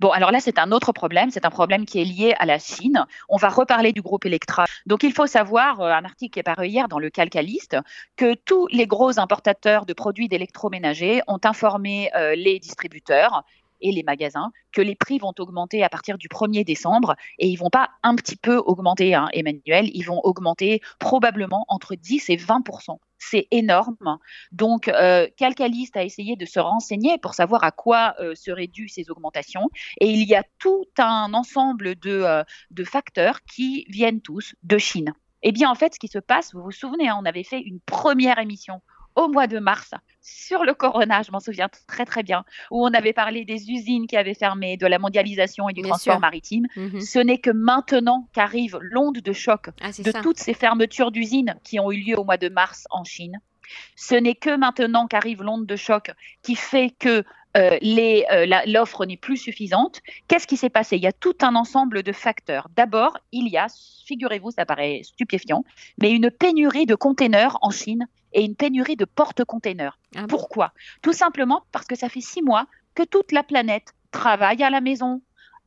Bon, 0.01 0.11
alors 0.11 0.33
là, 0.33 0.41
c'est 0.41 0.59
un 0.59 0.73
autre 0.73 0.93
problème. 0.93 1.31
C'est 1.31 1.45
un 1.45 1.51
problème 1.51 1.85
qui 1.85 2.01
est 2.01 2.05
lié 2.05 2.35
à 2.39 2.47
la 2.47 2.59
Chine. 2.59 3.07
On 3.29 3.37
va 3.37 3.51
reparler 3.51 3.93
du 3.93 4.03
groupe 4.03 4.25
Electra. 4.25 4.65
Donc, 4.87 5.05
il 5.05 5.13
faut 5.13 5.27
savoir, 5.27 5.81
un 5.81 6.05
article 6.05 6.33
qui 6.33 6.41
est 6.41 6.45
paru 6.45 6.67
hier 6.67 6.89
dans 6.89 6.99
le 6.99 7.11
Calcaliste, 7.11 7.77
que 8.17 8.35
tous 8.35 8.67
les 8.69 8.87
gros 8.87 9.19
importateurs 9.21 9.87
de 9.87 9.93
produits 9.93 10.29
d'électroménager 10.29 11.23
ont 11.27 11.41
informé 11.45 12.11
les 12.37 12.59
distributeurs 12.61 13.45
et 13.85 13.93
les 13.93 14.03
magasins 14.03 14.51
que 14.73 14.83
les 14.83 14.97
prix 14.97 15.19
vont 15.19 15.33
augmenter 15.39 15.85
à 15.85 15.89
partir 15.89 16.19
du 16.19 16.27
1er 16.27 16.65
décembre 16.65 17.15
et 17.39 17.47
ils 17.47 17.57
vont 17.57 17.71
pas 17.71 17.91
un 18.03 18.17
petit 18.17 18.37
peu 18.37 18.57
augmenter, 18.57 19.15
hein, 19.15 19.29
Emmanuel, 19.33 19.89
ils 19.95 20.03
vont 20.03 20.21
augmenter 20.25 20.81
probablement 20.99 21.65
entre 21.69 21.95
10 21.95 22.31
et 22.31 22.37
20% 22.37 22.99
c'est 23.19 23.49
énorme. 23.51 24.19
Donc, 24.53 24.91
Calcalist 25.39 25.97
a 25.97 26.05
essayé 26.05 26.37
de 26.37 26.45
se 26.45 26.61
renseigner 26.61 27.17
pour 27.17 27.33
savoir 27.33 27.65
à 27.65 27.71
quoi 27.71 28.15
seraient 28.35 28.67
dues 28.67 28.89
ces 28.89 29.11
augmentations. 29.11 29.71
Et 29.99 30.11
il 30.11 30.29
y 30.29 30.35
a 30.35 30.45
tout 30.59 30.85
un 30.99 31.33
ensemble 31.33 31.95
de, 31.95 32.45
de 32.71 32.85
facteurs 32.85 33.41
qui 33.45 33.87
viennent 33.89 34.21
tous 34.21 34.55
de 34.63 34.77
Chine. 34.77 35.15
Eh 35.47 35.53
bien, 35.53 35.71
en 35.71 35.75
fait, 35.75 35.95
ce 35.95 35.99
qui 35.99 36.09
se 36.09 36.19
passe, 36.19 36.55
vous 36.55 36.63
vous 36.63 36.73
souvenez, 36.73 37.09
hein, 37.09 37.19
on 37.21 37.27
avait 37.27 37.45
fait 37.45 37.61
une 37.61 37.79
première 37.81 38.39
émission 38.39 38.81
au 39.17 39.29
mois 39.29 39.47
de 39.47 39.59
mars 39.59 39.93
sur 40.21 40.65
le 40.65 40.73
corona, 40.73 41.23
je 41.23 41.31
m'en 41.31 41.41
souviens 41.41 41.69
très 41.87 42.07
très 42.07 42.23
bien, 42.23 42.45
où 42.71 42.85
on 42.85 42.93
avait 42.95 43.13
parlé 43.13 43.45
des 43.45 43.71
usines 43.71 44.07
qui 44.07 44.17
avaient 44.17 44.35
fermé, 44.35 44.77
de 44.77 44.87
la 44.87 44.99
mondialisation 44.99 45.69
et 45.69 45.75
du 45.75 45.83
transport 45.83 46.19
maritime. 46.19 46.67
Mhm. 46.77 47.01
Ce 47.01 47.19
n'est 47.19 47.39
que 47.39 47.51
maintenant 47.51 48.29
qu'arrive 48.33 48.79
l'onde 48.81 49.19
de 49.19 49.33
choc 49.33 49.69
ah, 49.83 49.91
de 49.91 50.23
toutes 50.23 50.39
ces 50.39 50.55
fermetures 50.55 51.11
d'usines 51.11 51.57
qui 51.63 51.79
ont 51.79 51.93
eu 51.93 52.01
lieu 52.01 52.19
au 52.19 52.25
mois 52.25 52.39
de 52.39 52.49
mars 52.49 52.87
en 52.91 53.05
Chine. 53.05 53.39
Ce 53.97 54.15
n'est 54.15 54.35
que 54.35 54.57
maintenant 54.57 55.07
qu'arrive 55.07 55.43
l'onde 55.43 55.67
de 55.67 55.77
choc 55.77 56.11
qui 56.43 56.57
fait 56.57 56.91
que 56.99 57.25
l'offre 57.55 59.05
n'est 59.07 59.17
plus 59.17 59.37
suffisante. 59.37 60.01
Qu'est-ce 60.29 60.47
qui 60.47 60.57
s'est 60.57 60.71
passé? 60.71 60.97
Il 60.97 61.03
y 61.03 61.07
a 61.07 61.13
tout 61.13 61.37
un 61.43 61.55
ensemble 61.55 62.03
de 62.03 62.13
facteurs. 62.13 62.69
D'abord, 62.77 63.19
il 63.33 63.49
y 63.49 63.57
a, 63.57 63.67
figurez-vous, 64.07 64.51
ça 64.51 64.67
paraît 64.67 65.01
stupéfiant, 65.05 65.65
mais 65.99 66.13
une 66.13 66.31
pénurie 66.31 66.87
de 66.87 66.95
containers 66.95 67.59
en 67.63 67.71
Chine 67.71 68.07
et 68.33 68.45
une 68.45 68.57
pénurie 68.57 68.97
de 68.97 69.05
porte-containers. 69.05 69.99
Ah 70.17 70.27
Pourquoi? 70.29 70.73
Tout 71.03 71.13
simplement 71.13 71.63
parce 71.73 71.87
que 71.87 71.97
ça 71.97 72.09
fait 72.09 72.21
six 72.21 72.43
mois 72.43 72.67
que 72.95 73.05
toute 73.05 73.33
la 73.33 73.43
planète 73.43 73.95
travaille 74.11 74.63
à 74.63 74.71
la 74.71 74.81
maison, 74.81 75.23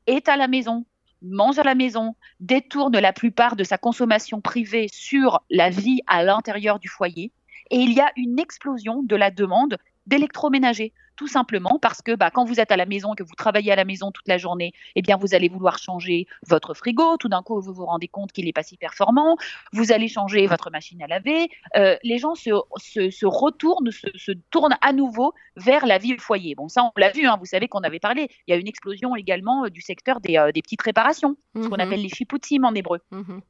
est 0.06 0.30
à 0.30 0.38
la 0.38 0.48
maison, 0.48 0.86
mange 1.22 1.60
à 1.60 1.64
la 1.64 1.76
maison, 1.76 2.16
détourne 2.40 2.98
la 2.98 3.14
plupart 3.14 3.56
de 3.56 3.64
sa 3.64 3.78
consommation 3.78 4.42
privée 4.42 4.88
sur 4.92 5.42
la 5.50 5.70
vie 5.70 6.02
à 6.08 6.24
l'intérieur 6.24 6.80
du 6.80 6.88
foyer. 6.88 7.32
Et 7.70 7.78
il 7.78 7.94
y 7.94 8.00
a 8.00 8.12
une 8.16 8.40
explosion 8.40 9.04
de 9.04 9.16
la 9.16 9.32
demande 9.32 9.78
d'électroménager 10.06 10.94
tout 11.18 11.28
simplement 11.28 11.80
parce 11.82 12.02
que 12.02 12.16
bah, 12.16 12.32
quand 12.32 12.46
vous 12.46 12.60
êtes 12.60 12.72
à 12.72 12.78
la 12.78 12.86
maison 12.86 13.14
et 13.14 13.18
que 13.18 13.24
vous 13.24 13.36
travaillez 13.36 13.72
à 13.72 13.76
la 13.76 13.84
maison 13.84 14.12
toute 14.12 14.28
la 14.28 14.38
journée, 14.38 14.72
eh 14.96 15.02
bien 15.02 15.18
vous 15.18 15.34
allez 15.34 15.50
vouloir 15.50 15.80
changer 15.80 16.28
votre 16.48 16.74
frigo. 16.74 17.18
Tout 17.18 17.28
d'un 17.28 17.42
coup, 17.42 17.60
vous 17.60 17.74
vous 17.74 17.86
rendez 17.86 18.08
compte 18.08 18.32
qu'il 18.32 18.46
n'est 18.46 18.54
pas 18.54 18.64
si 18.64 18.78
performant. 18.78 19.36
Vous 19.74 19.92
allez 19.92 20.08
changer 20.08 20.48
votre 20.48 20.70
machine 20.72 21.02
à 21.02 21.08
laver. 21.08 21.50
Euh, 21.76 21.98
les 22.04 22.20
gens 22.20 22.36
se, 22.36 22.52
se, 22.78 23.26
retournent, 23.26 23.92
se, 23.92 24.32
tournent 24.52 24.78
à 24.82 24.94
nouveau 24.94 25.34
vers 25.56 25.86
la 25.86 25.98
vie 25.98 26.14
au 26.14 26.20
foyer. 26.20 26.56
Bon, 26.56 26.70
ça, 26.70 26.84
on 26.84 26.92
l'a 26.96 27.12
vu. 27.12 27.26
Hein, 27.26 27.38
vous 27.40 27.46
savez 27.46 27.68
qu'on 27.68 27.82
avait 27.82 28.00
parlé. 28.00 28.30
Il 28.48 28.52
y 28.52 28.54
a 28.54 28.60
une 28.60 28.68
explosion 28.68 29.16
également 29.16 29.66
euh, 29.66 29.70
du 29.70 29.82
secteur 29.82 30.22
des, 30.22 30.38
euh, 30.38 30.52
des 30.52 30.62
petites 30.62 30.82
réparations, 30.82 31.36
ce 31.56 31.68
qu'on 31.68 31.76
mhm. 31.76 31.82
appelle 31.82 32.02
les 32.02 32.10
chipoutimes 32.10 32.66
en 32.66 32.74
hébreu. 32.74 33.00
Mhm. 33.12 33.42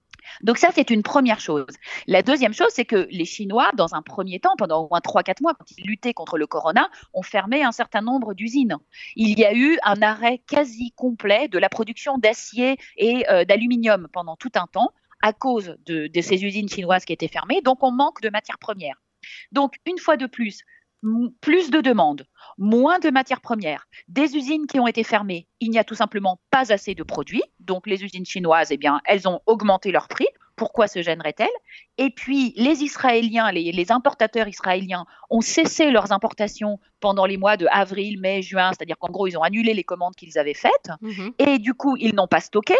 Donc 0.42 0.58
ça, 0.58 0.70
c'est 0.74 0.90
une 0.90 1.04
première 1.04 1.40
chose. 1.40 1.66
La 2.08 2.22
deuxième 2.22 2.54
chose, 2.54 2.70
c'est 2.72 2.86
que 2.86 3.08
les 3.10 3.26
Chinois, 3.26 3.72
dans 3.76 3.96
un 3.96 4.02
premier 4.02 4.40
temps, 4.40 4.56
pendant 4.58 4.84
au 4.84 4.90
moins 4.90 5.00
3-4 5.00 5.42
mois, 5.42 5.54
quand 5.54 5.66
ils 5.78 5.86
luttaient 5.86 6.14
contre 6.14 6.38
le 6.38 6.48
corona, 6.48 6.90
ont 7.14 7.24
fermé 7.24 7.64
un 7.64 7.72
certain 7.72 8.02
nombre 8.02 8.34
d'usines. 8.34 8.78
Il 9.16 9.38
y 9.38 9.46
a 9.46 9.54
eu 9.54 9.78
un 9.84 10.02
arrêt 10.02 10.42
quasi 10.48 10.92
complet 10.92 11.48
de 11.48 11.60
la 11.60 11.70
production 11.70 12.18
d'acier 12.18 12.78
et 12.98 13.30
euh, 13.30 13.46
d'aluminium 13.46 14.08
pendant 14.12 14.36
tout 14.36 14.52
un 14.56 14.68
temps 14.68 14.92
à 15.22 15.34
cause 15.34 15.76
de, 15.86 16.08
de 16.08 16.22
ces 16.22 16.44
usines 16.44 16.70
chinoises 16.70 17.06
qui 17.06 17.14
étaient 17.14 17.28
fermées. 17.28 17.62
Donc 17.62 17.84
on 17.84 17.92
manque 17.92 18.22
de 18.22 18.30
matières 18.30 18.60
premières. 18.60 19.02
Donc 19.52 19.76
une 19.86 19.98
fois 19.98 20.18
de 20.18 20.26
plus, 20.26 20.64
plus 21.42 21.70
de 21.70 21.82
demandes, 21.82 22.26
moins 22.58 23.00
de 23.00 23.10
matières 23.10 23.42
premières, 23.42 23.88
des 24.08 24.36
usines 24.36 24.68
qui 24.68 24.80
ont 24.80 24.88
été 24.88 25.04
fermées, 25.04 25.48
il 25.60 25.70
n'y 25.70 25.80
a 25.80 25.84
tout 25.84 25.96
simplement 25.96 26.40
pas 26.52 26.72
assez 26.72 26.96
de 26.96 27.04
produits. 27.04 27.44
Donc 27.60 27.88
les 27.88 28.04
usines 28.04 28.26
chinoises, 28.26 28.72
eh 28.72 28.78
bien, 28.78 29.02
elles 29.06 29.28
ont 29.28 29.42
augmenté 29.46 29.92
leur 29.92 30.08
prix. 30.08 30.28
Pourquoi 30.56 30.88
se 30.88 31.04
gêneraient-elles? 31.04 31.48
Et 32.00 32.10
puis 32.10 32.54
les 32.58 32.84
Israéliens, 32.84 33.52
les, 33.52 33.92
importateurs 33.92 34.48
israéliens 34.48 35.06
ont 35.30 35.42
cessé 35.42 35.92
leurs 35.92 36.12
importations 36.12 36.80
pendant 37.00 37.28
les 37.28 37.38
mois 37.38 37.58
de 37.58 37.68
avril, 37.72 38.20
mai, 38.20 38.42
juin, 38.42 38.72
c'est-à-dire 38.72 38.98
qu'en 38.98 39.12
gros, 39.12 39.28
ils 39.28 39.38
ont 39.38 39.44
annulé 39.44 39.76
les 39.76 39.84
commandes 39.84 40.16
qu'ils 40.16 40.40
avaient 40.40 40.56
faites. 40.56 40.90
Mhm. 41.02 41.34
Et 41.38 41.60
du 41.60 41.76
coup, 41.76 41.96
ils 41.98 42.16
n'ont 42.16 42.28
pas 42.28 42.40
stocké. 42.40 42.76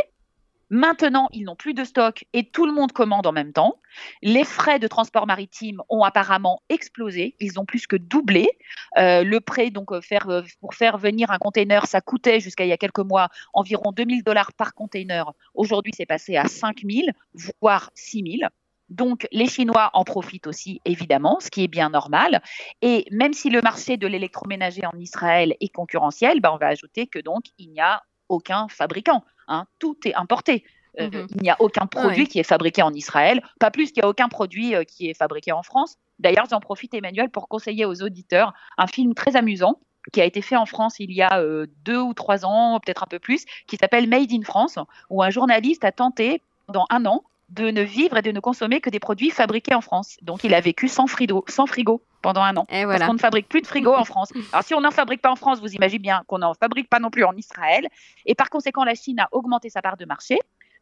Maintenant, 0.70 1.30
ils 1.32 1.44
n'ont 1.44 1.56
plus 1.56 1.74
de 1.74 1.84
stock 1.84 2.26
et 2.34 2.50
tout 2.50 2.66
le 2.66 2.74
monde 2.74 2.92
commande 2.92 3.26
en 3.26 3.32
même 3.32 3.54
temps. 3.54 3.80
Les 4.22 4.44
frais 4.44 4.80
de 4.80 4.88
transport 4.88 5.26
maritime 5.26 5.82
ont 5.90 6.04
apparemment 6.04 6.62
explosé. 6.70 7.36
Ils 7.40 7.60
ont 7.60 7.66
plus 7.66 7.88
que 7.88 7.96
doublé. 7.96 8.50
Euh, 8.98 9.24
le 9.24 9.40
prêt, 9.40 9.70
donc, 9.70 9.92
euh, 9.94 10.02
euh, 10.28 10.44
pour 10.60 10.74
faire 10.74 10.98
venir 10.98 11.32
un 11.32 11.38
container, 11.38 11.86
ça 11.86 12.02
coûtait 12.02 12.40
jusqu'à 12.40 12.66
il 12.66 12.70
y 12.70 12.74
a 12.74 12.78
quelques 12.78 13.00
mois 13.00 13.30
environ 13.54 13.92
2000 13.92 14.24
dollars 14.24 14.52
par 14.54 14.74
container. 14.74 15.32
Aujourd'hui, 15.54 15.94
c'est 15.96 16.06
passé 16.06 16.36
à 16.36 16.46
5000, 16.46 17.14
voire 17.62 17.90
6000. 17.96 18.50
Donc, 18.90 19.28
les 19.32 19.48
Chinois 19.48 19.90
en 19.94 20.04
profitent 20.04 20.48
aussi, 20.48 20.82
évidemment, 20.86 21.40
ce 21.40 21.50
qui 21.50 21.64
est 21.64 21.68
bien 21.68 21.90
normal. 21.90 22.42
Et 22.82 23.06
même 23.12 23.34
si 23.34 23.50
le 23.50 23.62
marché 23.62 23.98
de 23.98 24.08
l'électroménager 24.08 24.86
en 24.86 24.98
Israël 24.98 25.56
est 25.60 25.70
concurrentiel, 25.70 26.40
ben, 26.40 26.52
on 26.54 26.58
va 26.58 26.68
ajouter 26.68 27.08
que 27.08 27.20
donc, 27.20 27.44
il 27.58 27.72
n'y 27.72 27.82
a 27.82 28.02
aucun 28.30 28.68
fabricant. 28.70 29.24
Hein. 29.48 29.66
Tout 29.80 29.98
est 30.06 30.16
importé. 30.16 30.64
Euh, 31.00 31.10
mhm. 31.10 31.28
Il 31.36 31.42
n'y 31.42 31.50
a 31.50 31.58
aucun 31.60 31.86
produit 31.86 32.28
qui 32.28 32.40
est 32.40 32.44
fabriqué 32.44 32.82
en 32.82 32.94
Israël, 32.94 33.42
pas 33.60 33.72
plus 33.72 33.92
qu'il 33.92 34.02
n'y 34.02 34.06
a 34.06 34.10
aucun 34.10 34.30
produit 34.30 34.76
euh, 34.76 34.84
qui 34.84 35.10
est 35.10 35.14
fabriqué 35.14 35.52
en 35.52 35.64
France. 35.64 35.98
D'ailleurs, 36.20 36.46
j'en 36.50 36.60
profite, 36.60 36.94
Emmanuel, 36.94 37.30
pour 37.30 37.48
conseiller 37.48 37.86
aux 37.86 38.02
auditeurs 38.02 38.54
un 38.78 38.88
film 38.88 39.14
très 39.14 39.36
amusant 39.36 39.80
qui 40.14 40.22
a 40.22 40.26
été 40.26 40.42
fait 40.42 40.56
en 40.56 40.66
France 40.66 40.96
il 41.00 41.12
y 41.12 41.22
a 41.22 41.40
euh, 41.40 41.68
deux 41.84 42.00
ou 42.00 42.14
trois 42.14 42.46
ans, 42.46 42.80
peut-être 42.80 43.04
un 43.04 43.08
peu 43.08 43.20
plus, 43.20 43.46
qui 43.68 43.78
s'appelle 43.78 44.08
Made 44.08 44.32
in 44.32 44.42
France, 44.44 44.80
où 45.10 45.22
un 45.22 45.30
journaliste 45.30 45.84
a 45.84 45.92
tenté 45.92 46.42
pendant 46.66 46.86
un 46.90 47.06
an 47.06 47.24
de 47.50 47.72
ne 47.72 47.82
vivre 47.82 48.18
et 48.18 48.22
de 48.22 48.32
ne 48.32 48.40
consommer 48.40 48.82
que 48.82 48.90
des 48.90 49.00
produits 49.00 49.30
fabriqués 49.30 49.74
en 49.74 49.82
France. 49.82 50.18
Donc, 50.22 50.44
il 50.44 50.54
a 50.54 50.62
vécu 50.62 50.88
sans 50.88 51.08
frigo, 51.08 51.46
sans 51.48 51.66
frigo 51.66 52.02
pendant 52.22 52.42
un 52.42 52.58
an. 52.58 52.66
Parce 52.70 53.04
qu'on 53.04 53.14
ne 53.14 53.20
fabrique 53.20 53.48
plus 53.48 53.62
de 53.62 53.68
frigo 53.68 53.94
en 53.94 54.04
France. 54.04 54.34
Alors, 54.52 54.64
si 54.64 54.74
on 54.74 54.82
n'en 54.82 54.92
fabrique 54.92 55.22
pas 55.22 55.32
en 55.32 55.36
France, 55.36 55.60
vous 55.60 55.74
imaginez 55.74 56.00
bien 56.00 56.24
qu'on 56.28 56.40
n'en 56.40 56.54
fabrique 56.54 56.90
pas 56.90 57.00
non 57.00 57.10
plus 57.10 57.24
en 57.24 57.36
Israël. 57.36 57.88
Et 58.26 58.36
par 58.36 58.50
conséquent, 58.50 58.84
la 58.84 58.96
Chine 58.96 59.20
a 59.20 59.30
augmenté 59.32 59.70
sa 59.70 59.82
part 59.82 59.98
de 59.98 60.06
marché 60.06 60.40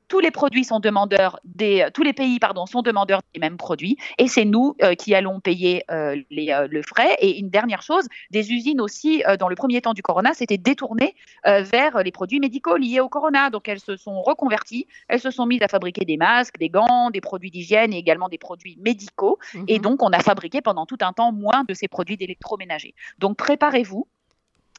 tous 0.07 0.19
les 0.19 0.31
produits 0.31 0.63
sont 0.63 0.79
demandeurs 0.79 1.39
des, 1.43 1.87
tous 1.93 2.03
les 2.03 2.13
pays 2.13 2.39
pardon 2.39 2.65
sont 2.65 2.81
demandeurs 2.81 3.21
des 3.33 3.39
mêmes 3.39 3.57
produits 3.57 3.97
et 4.17 4.27
c'est 4.27 4.45
nous 4.45 4.75
euh, 4.81 4.95
qui 4.95 5.15
allons 5.15 5.39
payer 5.39 5.83
euh, 5.91 6.15
les, 6.29 6.51
euh, 6.51 6.67
le 6.69 6.81
frais. 6.81 7.15
Et 7.19 7.39
une 7.39 7.49
dernière 7.49 7.81
chose, 7.81 8.07
des 8.31 8.51
usines 8.51 8.81
aussi 8.81 9.23
dans 9.39 9.47
le 9.47 9.55
premier 9.55 9.81
temps 9.81 9.93
du 9.93 10.01
corona 10.01 10.33
s'étaient 10.33 10.57
détournées 10.57 11.15
vers 11.43 12.03
les 12.03 12.11
produits 12.11 12.39
médicaux 12.39 12.77
liés 12.77 12.99
au 12.99 13.09
corona. 13.09 13.49
Donc 13.49 13.67
elles 13.67 13.79
se 13.79 13.95
sont 13.97 14.21
reconverties, 14.21 14.87
elles 15.07 15.19
se 15.19 15.31
sont 15.31 15.45
mises 15.45 15.61
à 15.61 15.67
fabriquer 15.67 16.05
des 16.05 16.17
masques, 16.17 16.57
des 16.59 16.69
gants, 16.69 17.09
des 17.11 17.21
produits 17.21 17.51
d'hygiène 17.51 17.93
et 17.93 17.97
également 17.97 18.29
des 18.29 18.37
produits 18.37 18.77
médicaux. 18.81 19.39
Et 19.67 19.77
mhm. 19.77 19.83
donc 19.83 20.03
on 20.03 20.09
a 20.09 20.19
fabriqué 20.19 20.61
pendant 20.61 20.85
tout 20.85 20.97
un 21.01 21.13
temps 21.13 21.31
moins 21.31 21.63
de 21.67 21.73
ces 21.73 21.87
produits 21.87 22.17
d'électroménager. 22.17 22.93
Donc 23.19 23.37
préparez-vous 23.37 24.07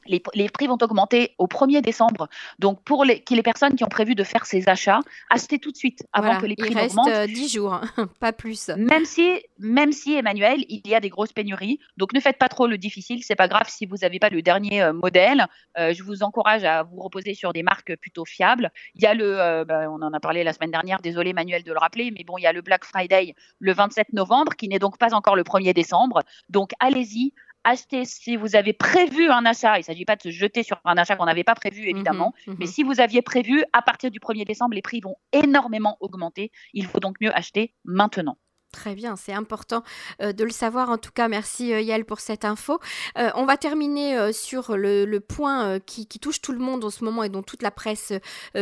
les, 0.07 0.49
prix 0.49 0.67
vont 0.67 0.77
augmenter 0.81 1.33
au 1.37 1.47
1er 1.47 1.81
décembre. 1.81 2.27
Donc, 2.59 2.83
pour 2.83 3.05
les, 3.05 3.23
les 3.29 3.43
personnes 3.43 3.75
qui 3.75 3.83
ont 3.83 3.89
prévu 3.89 4.15
de 4.15 4.23
faire 4.23 4.45
ces 4.45 4.67
achats, 4.69 4.99
achetez 5.29 5.59
tout 5.59 5.71
de 5.71 5.77
suite 5.77 6.03
avant 6.13 6.39
que 6.39 6.45
les 6.45 6.55
prix 6.55 6.75
augmentent. 6.75 7.07
Il 7.07 7.13
reste 7.13 7.33
10 7.33 7.53
jours, 7.53 7.73
hein, 7.73 7.81
pas 8.19 8.33
plus. 8.33 8.69
Même 8.69 9.05
si, 9.05 9.39
même 9.59 9.91
si, 9.91 10.15
Emmanuel, 10.15 10.63
il 10.69 10.87
y 10.87 10.95
a 10.95 10.99
des 10.99 11.09
grosses 11.09 11.33
pénuries. 11.33 11.79
Donc, 11.97 12.13
ne 12.13 12.19
faites 12.19 12.37
pas 12.37 12.49
trop 12.49 12.67
le 12.67 12.77
difficile. 12.77 13.23
C'est 13.23 13.35
pas 13.35 13.47
grave 13.47 13.67
si 13.67 13.85
vous 13.85 13.97
n'avez 14.01 14.19
pas 14.19 14.29
le 14.29 14.41
dernier 14.41 14.81
euh, 14.81 14.93
modèle. 14.93 15.47
Euh, 15.77 15.93
je 15.93 16.03
vous 16.03 16.23
encourage 16.23 16.63
à 16.63 16.83
vous 16.83 17.01
reposer 17.01 17.33
sur 17.33 17.53
des 17.53 17.63
marques 17.63 17.95
plutôt 17.97 18.25
fiables. 18.25 18.71
Il 18.95 19.03
y 19.03 19.05
a 19.05 19.13
le, 19.13 19.39
euh, 19.39 19.65
bah, 19.65 19.89
on 19.89 20.01
en 20.01 20.13
a 20.13 20.19
parlé 20.19 20.43
la 20.43 20.53
semaine 20.53 20.71
dernière, 20.71 21.01
désolé 21.01 21.31
Emmanuel 21.31 21.63
de 21.63 21.71
le 21.71 21.79
rappeler, 21.79 22.11
mais 22.11 22.23
bon, 22.23 22.37
il 22.37 22.43
y 22.43 22.47
a 22.47 22.53
le 22.53 22.61
Black 22.61 22.85
Friday 22.85 23.35
le 23.59 23.73
27 23.73 24.13
novembre 24.13 24.55
qui 24.55 24.67
n'est 24.67 24.79
donc 24.79 24.97
pas 24.97 25.13
encore 25.13 25.35
le 25.35 25.43
1er 25.43 25.73
décembre. 25.73 26.21
Donc, 26.49 26.71
allez-y 26.79 27.33
acheter 27.63 28.05
si 28.05 28.35
vous 28.35 28.55
avez 28.55 28.73
prévu 28.73 29.29
un 29.29 29.45
achat. 29.45 29.77
Il 29.77 29.81
ne 29.81 29.85
s'agit 29.85 30.05
pas 30.05 30.15
de 30.15 30.21
se 30.21 30.29
jeter 30.29 30.63
sur 30.63 30.79
un 30.85 30.97
achat 30.97 31.15
qu'on 31.15 31.25
n'avait 31.25 31.43
pas 31.43 31.55
prévu, 31.55 31.83
mhm, 31.83 31.89
évidemment. 31.89 32.33
Mhm. 32.47 32.55
Mais 32.59 32.65
si 32.65 32.83
vous 32.83 32.99
aviez 32.99 33.21
prévu, 33.21 33.63
à 33.73 33.81
partir 33.81 34.11
du 34.11 34.19
1er 34.19 34.45
décembre, 34.45 34.73
les 34.73 34.81
prix 34.81 35.01
vont 35.01 35.15
énormément 35.33 35.97
augmenter. 35.99 36.51
Il 36.73 36.85
faut 36.85 36.99
donc 36.99 37.17
mieux 37.21 37.35
acheter 37.35 37.73
maintenant. 37.83 38.37
Très 38.77 38.93
bien, 38.93 39.15
c'est 39.15 39.33
important 39.33 39.81
euh, 40.21 40.33
de 40.33 40.43
le 40.43 40.51
savoir. 40.51 40.91
En 40.91 40.99
tout 40.99 41.09
cas, 41.11 41.27
merci 41.27 41.73
euh, 41.73 41.81
Yael 41.81 42.05
pour 42.05 42.19
cette 42.19 42.45
info. 42.45 42.79
Euh, 43.17 43.31
on 43.33 43.43
va 43.43 43.57
terminer 43.57 44.31
sur 44.31 44.77
le, 44.77 45.17
point 45.17 45.79
qui, 45.79 46.05
touche 46.19 46.41
tout 46.41 46.51
le 46.51 46.59
monde 46.59 46.85
en 46.85 46.91
ce 46.91 47.03
moment 47.03 47.23
et 47.23 47.29
dont 47.29 47.41
toute 47.41 47.63
la 47.63 47.71
presse 47.71 48.13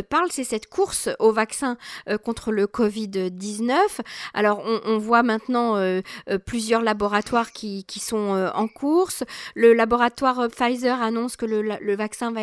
parle, 0.10 0.32
c'est 0.32 0.46
cette 0.46 0.68
course 0.68 1.10
au 1.20 1.34
vaccin 1.34 1.78
contre 2.24 2.54
le 2.54 2.66
Covid-19. 2.66 3.74
Alors, 4.34 4.64
on, 4.64 4.98
voit 4.98 5.22
maintenant 5.22 5.76
plusieurs 6.46 6.82
laboratoires 6.82 7.52
qui, 7.52 7.86
sont 8.00 8.52
en 8.54 8.68
course. 8.68 9.24
Le 9.54 9.74
laboratoire 9.74 10.48
Pfizer 10.50 11.02
annonce 11.02 11.36
que 11.36 11.46
le, 11.46 11.96
vaccin 11.96 12.32
va, 12.32 12.42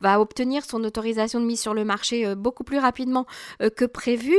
va 0.00 0.20
obtenir 0.20 0.64
son 0.64 0.84
autorisation 0.84 1.40
de 1.40 1.44
mise 1.44 1.60
sur 1.60 1.74
le 1.74 1.84
marché 1.84 2.34
beaucoup 2.36 2.64
plus 2.64 2.78
rapidement 2.78 3.26
que 3.76 3.84
prévu. 3.84 4.36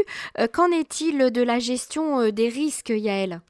Qu'en 0.53 0.71
est-il 0.71 1.31
de 1.31 1.41
la 1.41 1.59
gestion 1.59 2.29
des 2.29 2.49
risque, 2.61 2.89
Yael 2.89 3.41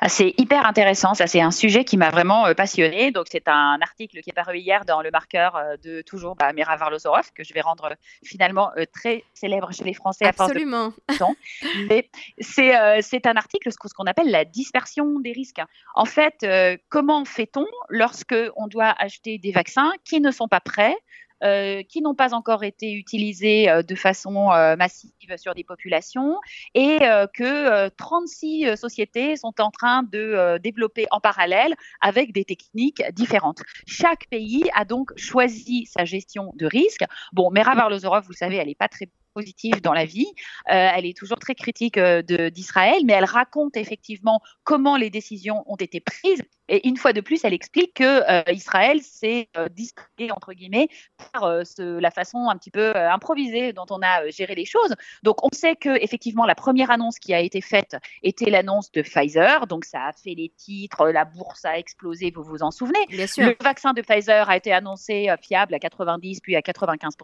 Ah, 0.00 0.08
c'est 0.08 0.34
hyper 0.38 0.66
intéressant, 0.66 1.14
ça 1.14 1.26
c'est 1.28 1.40
un 1.40 1.52
sujet 1.52 1.84
qui 1.84 1.96
m'a 1.96 2.10
vraiment 2.10 2.46
euh, 2.46 2.54
passionné. 2.54 3.12
Donc 3.12 3.26
c'est 3.30 3.46
un 3.46 3.78
article 3.80 4.20
qui 4.22 4.30
est 4.30 4.32
paru 4.32 4.58
hier 4.58 4.84
dans 4.84 5.02
le 5.02 5.10
marqueur 5.12 5.54
euh, 5.54 5.76
de 5.84 6.02
toujours 6.02 6.34
bah, 6.34 6.52
Mira 6.52 6.76
Varlozorov 6.76 7.30
que 7.32 7.44
je 7.44 7.54
vais 7.54 7.60
rendre 7.60 7.84
euh, 7.84 7.94
finalement 8.24 8.72
très 8.92 9.22
célèbre 9.34 9.70
chez 9.72 9.84
les 9.84 9.94
Français 9.94 10.24
Absolument. 10.24 10.92
à 11.08 11.12
force 11.12 11.36
de 11.74 11.86
Mais 11.88 12.10
c'est 12.40 12.72
c'est 13.02 13.26
un 13.26 13.36
article 13.36 13.70
ce 13.70 13.94
qu'on 13.94 14.10
appelle 14.12 14.30
la 14.30 14.44
dispersion 14.44 15.20
des 15.20 15.32
risques. 15.32 15.62
En 15.94 16.06
fait, 16.06 16.44
comment 16.88 17.24
fait-on 17.24 17.66
lorsque 17.88 18.40
on 18.56 18.66
doit 18.66 18.94
acheter 18.98 19.38
des 19.38 19.52
vaccins 19.52 19.92
qui 20.04 20.20
ne 20.20 20.30
sont 20.32 20.48
pas 20.48 20.60
prêts 20.60 20.96
euh, 21.42 21.82
qui 21.82 22.02
n'ont 22.02 22.14
pas 22.14 22.34
encore 22.34 22.64
été 22.64 22.92
utilisés 22.92 23.70
euh, 23.70 23.82
de 23.82 23.94
façon 23.94 24.52
euh, 24.52 24.76
massive 24.76 25.10
sur 25.36 25.54
des 25.54 25.64
populations 25.64 26.38
et 26.74 26.98
que 27.34 27.88
36 27.88 28.76
sociétés 28.76 29.36
sont 29.36 29.54
en 29.60 29.70
train 29.70 30.02
de 30.02 30.58
développer 30.58 31.06
en 31.10 31.20
parallèle 31.20 31.74
avec 32.00 32.32
des 32.32 32.44
techniques 32.44 33.02
différentes. 33.12 33.60
Chaque 33.86 34.26
pays 34.28 34.64
a 34.74 34.84
donc 34.84 35.12
choisi 35.16 35.86
sa 35.86 36.04
gestion 36.04 36.52
de 36.56 36.66
risque. 36.66 37.04
Bon, 37.32 37.50
Mera 37.50 37.74
Varlozorov, 37.74 38.24
vous 38.26 38.32
savez, 38.32 38.56
elle 38.56 38.68
n'est 38.68 38.74
pas 38.74 38.88
très 38.88 39.08
positive 39.34 39.80
dans 39.80 39.92
la 39.92 40.04
vie. 40.04 40.26
elle 40.66 41.06
est 41.06 41.16
toujours 41.16 41.38
très 41.38 41.54
critique 41.54 41.98
d'Israël, 41.98 43.02
mais 43.04 43.12
elle 43.12 43.24
raconte 43.24 43.76
effectivement 43.76 44.40
comment 44.64 44.96
les 44.96 45.10
décisions 45.10 45.64
ont 45.66 45.76
été 45.76 46.00
prises 46.00 46.42
et 46.70 46.86
une 46.86 46.96
fois 46.96 47.12
de 47.12 47.20
plus, 47.20 47.44
elle 47.44 47.52
explique 47.52 47.94
que 47.94 48.04
euh, 48.30 48.52
Israël 48.52 49.02
s'est 49.02 49.48
euh, 49.56 49.68
distingué 49.68 50.30
entre 50.30 50.52
guillemets 50.52 50.88
par 51.32 51.42
euh, 51.42 51.62
la 51.78 52.12
façon 52.12 52.48
un 52.48 52.56
petit 52.56 52.70
peu 52.70 52.94
improvisée 52.94 53.72
dont 53.72 53.86
on 53.90 54.00
a 54.02 54.28
géré 54.30 54.54
les 54.54 54.64
choses. 54.64 54.94
Donc, 55.24 55.44
on 55.44 55.48
sait 55.52 55.74
que 55.74 56.00
effectivement, 56.00 56.46
la 56.46 56.54
première 56.54 56.92
annonce 56.92 57.18
qui 57.18 57.34
a 57.34 57.40
été 57.40 57.60
faite 57.60 57.96
était 58.22 58.50
l'annonce 58.50 58.92
de 58.92 59.02
Pfizer. 59.02 59.66
Donc, 59.66 59.84
ça 59.84 60.06
a 60.06 60.12
fait 60.12 60.34
les 60.34 60.48
titres, 60.56 61.08
la 61.08 61.24
bourse 61.24 61.64
a 61.64 61.76
explosé. 61.76 62.30
Vous 62.30 62.44
vous 62.44 62.62
en 62.62 62.70
souvenez 62.70 63.04
Bien 63.08 63.26
sûr. 63.26 63.48
Le 63.48 63.56
vaccin 63.60 63.92
de 63.92 64.00
Pfizer 64.00 64.48
a 64.48 64.56
été 64.56 64.72
annoncé 64.72 65.28
fiable 65.42 65.74
à 65.74 65.80
90 65.80 66.40
puis 66.40 66.54
à 66.54 66.62
95 66.62 67.16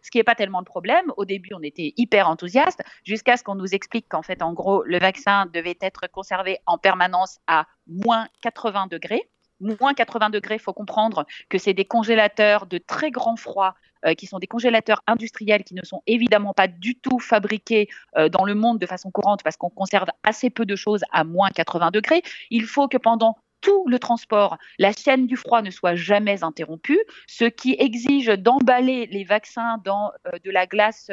ce 0.00 0.10
qui 0.10 0.18
n'est 0.18 0.24
pas 0.24 0.36
tellement 0.36 0.60
le 0.60 0.64
problème. 0.64 1.12
Au 1.16 1.24
début, 1.24 1.54
on 1.54 1.62
était 1.62 1.92
hyper 1.96 2.28
enthousiaste 2.28 2.82
jusqu'à 3.04 3.36
ce 3.36 3.42
qu'on 3.42 3.56
nous 3.56 3.74
explique 3.74 4.08
qu'en 4.08 4.22
fait, 4.22 4.42
en 4.42 4.52
gros, 4.52 4.84
le 4.84 4.98
vaccin 5.00 5.46
devait 5.46 5.78
être 5.80 6.06
conservé 6.08 6.58
en 6.66 6.78
permanence 6.78 7.40
à 7.48 7.66
moins 7.86 8.28
80 8.42 8.86
degrés. 8.88 9.28
Moins 9.60 9.94
80 9.94 10.30
degrés, 10.30 10.56
il 10.56 10.60
faut 10.60 10.72
comprendre 10.72 11.24
que 11.48 11.56
c'est 11.56 11.74
des 11.74 11.84
congélateurs 11.84 12.66
de 12.66 12.78
très 12.78 13.12
grand 13.12 13.36
froid 13.36 13.74
euh, 14.04 14.14
qui 14.14 14.26
sont 14.26 14.40
des 14.40 14.48
congélateurs 14.48 15.00
industriels 15.06 15.62
qui 15.62 15.74
ne 15.74 15.84
sont 15.84 16.02
évidemment 16.08 16.52
pas 16.52 16.66
du 16.66 16.96
tout 16.96 17.20
fabriqués 17.20 17.88
euh, 18.16 18.28
dans 18.28 18.44
le 18.44 18.56
monde 18.56 18.80
de 18.80 18.86
façon 18.86 19.12
courante 19.12 19.44
parce 19.44 19.56
qu'on 19.56 19.70
conserve 19.70 20.08
assez 20.24 20.50
peu 20.50 20.66
de 20.66 20.74
choses 20.74 21.02
à 21.12 21.22
moins 21.22 21.50
80 21.50 21.92
degrés. 21.92 22.22
Il 22.50 22.64
faut 22.64 22.88
que 22.88 22.96
pendant 22.96 23.36
tout 23.60 23.86
le 23.86 24.00
transport, 24.00 24.58
la 24.80 24.92
chaîne 24.92 25.28
du 25.28 25.36
froid 25.36 25.62
ne 25.62 25.70
soit 25.70 25.94
jamais 25.94 26.42
interrompue, 26.42 26.98
ce 27.28 27.44
qui 27.44 27.76
exige 27.78 28.26
d'emballer 28.26 29.06
les 29.06 29.22
vaccins 29.22 29.78
dans 29.84 30.10
euh, 30.26 30.32
de 30.44 30.50
la 30.50 30.66
glace 30.66 31.08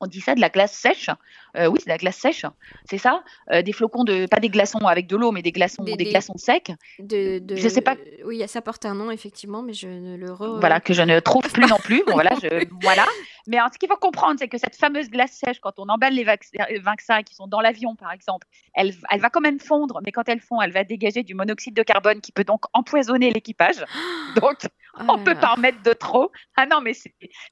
on 0.00 0.06
dit 0.06 0.20
ça, 0.20 0.34
de 0.34 0.40
la 0.40 0.48
glace 0.48 0.72
sèche. 0.72 1.10
Euh, 1.56 1.66
oui, 1.66 1.78
c'est 1.78 1.86
de 1.86 1.90
la 1.90 1.98
glace 1.98 2.16
sèche, 2.16 2.44
c'est 2.88 2.98
ça. 2.98 3.22
Euh, 3.50 3.62
des 3.62 3.72
flocons 3.72 4.04
de, 4.04 4.26
pas 4.26 4.40
des 4.40 4.48
glaçons 4.48 4.78
avec 4.86 5.06
de 5.06 5.16
l'eau, 5.16 5.32
mais 5.32 5.42
des 5.42 5.52
glaçons, 5.52 5.82
des, 5.82 5.96
glaçons 5.96 6.36
secs. 6.36 6.72
De, 6.98 7.38
de, 7.38 7.56
je 7.56 7.68
sais 7.68 7.80
pas. 7.80 7.96
Oui, 8.24 8.42
ça 8.46 8.60
porte 8.60 8.84
un 8.84 8.94
nom 8.94 9.10
effectivement, 9.10 9.62
mais 9.62 9.72
je 9.72 9.88
ne 9.88 10.16
le 10.16 10.32
re... 10.32 10.58
Voilà 10.60 10.80
que 10.80 10.92
je 10.92 11.02
ne 11.02 11.20
trouve 11.20 11.42
plus 11.52 11.66
non 11.66 11.78
plus. 11.78 12.02
Bon, 12.06 12.12
voilà, 12.12 12.30
je, 12.42 12.66
voilà. 12.82 13.06
Mais 13.46 13.58
ce 13.72 13.78
qu'il 13.78 13.88
faut 13.88 13.96
comprendre, 13.96 14.36
c'est 14.38 14.48
que 14.48 14.58
cette 14.58 14.76
fameuse 14.76 15.08
glace 15.08 15.32
sèche, 15.32 15.58
quand 15.60 15.78
on 15.78 15.88
emballe 15.88 16.14
les 16.14 16.24
vaccins 16.24 17.22
qui 17.22 17.34
sont 17.34 17.46
dans 17.46 17.60
l'avion, 17.60 17.96
par 17.96 18.12
exemple, 18.12 18.46
elle, 18.74 18.94
elle 19.10 19.20
va 19.20 19.30
quand 19.30 19.40
même 19.40 19.58
fondre, 19.58 20.00
mais 20.04 20.12
quand 20.12 20.28
elle 20.28 20.40
fond, 20.40 20.60
elle 20.60 20.72
va 20.72 20.84
dégager 20.84 21.22
du 21.22 21.34
monoxyde 21.34 21.74
de 21.74 21.82
carbone 21.82 22.20
qui 22.20 22.32
peut 22.32 22.44
donc 22.44 22.64
empoisonner 22.72 23.30
l'équipage. 23.30 23.84
Donc, 24.40 24.68
on 25.08 25.18
ne 25.18 25.24
peut 25.24 25.34
pas 25.34 25.54
en 25.54 25.60
mettre 25.60 25.82
de 25.82 25.92
trop. 25.92 26.30
Ah 26.56 26.66
non, 26.66 26.80
mais 26.80 26.92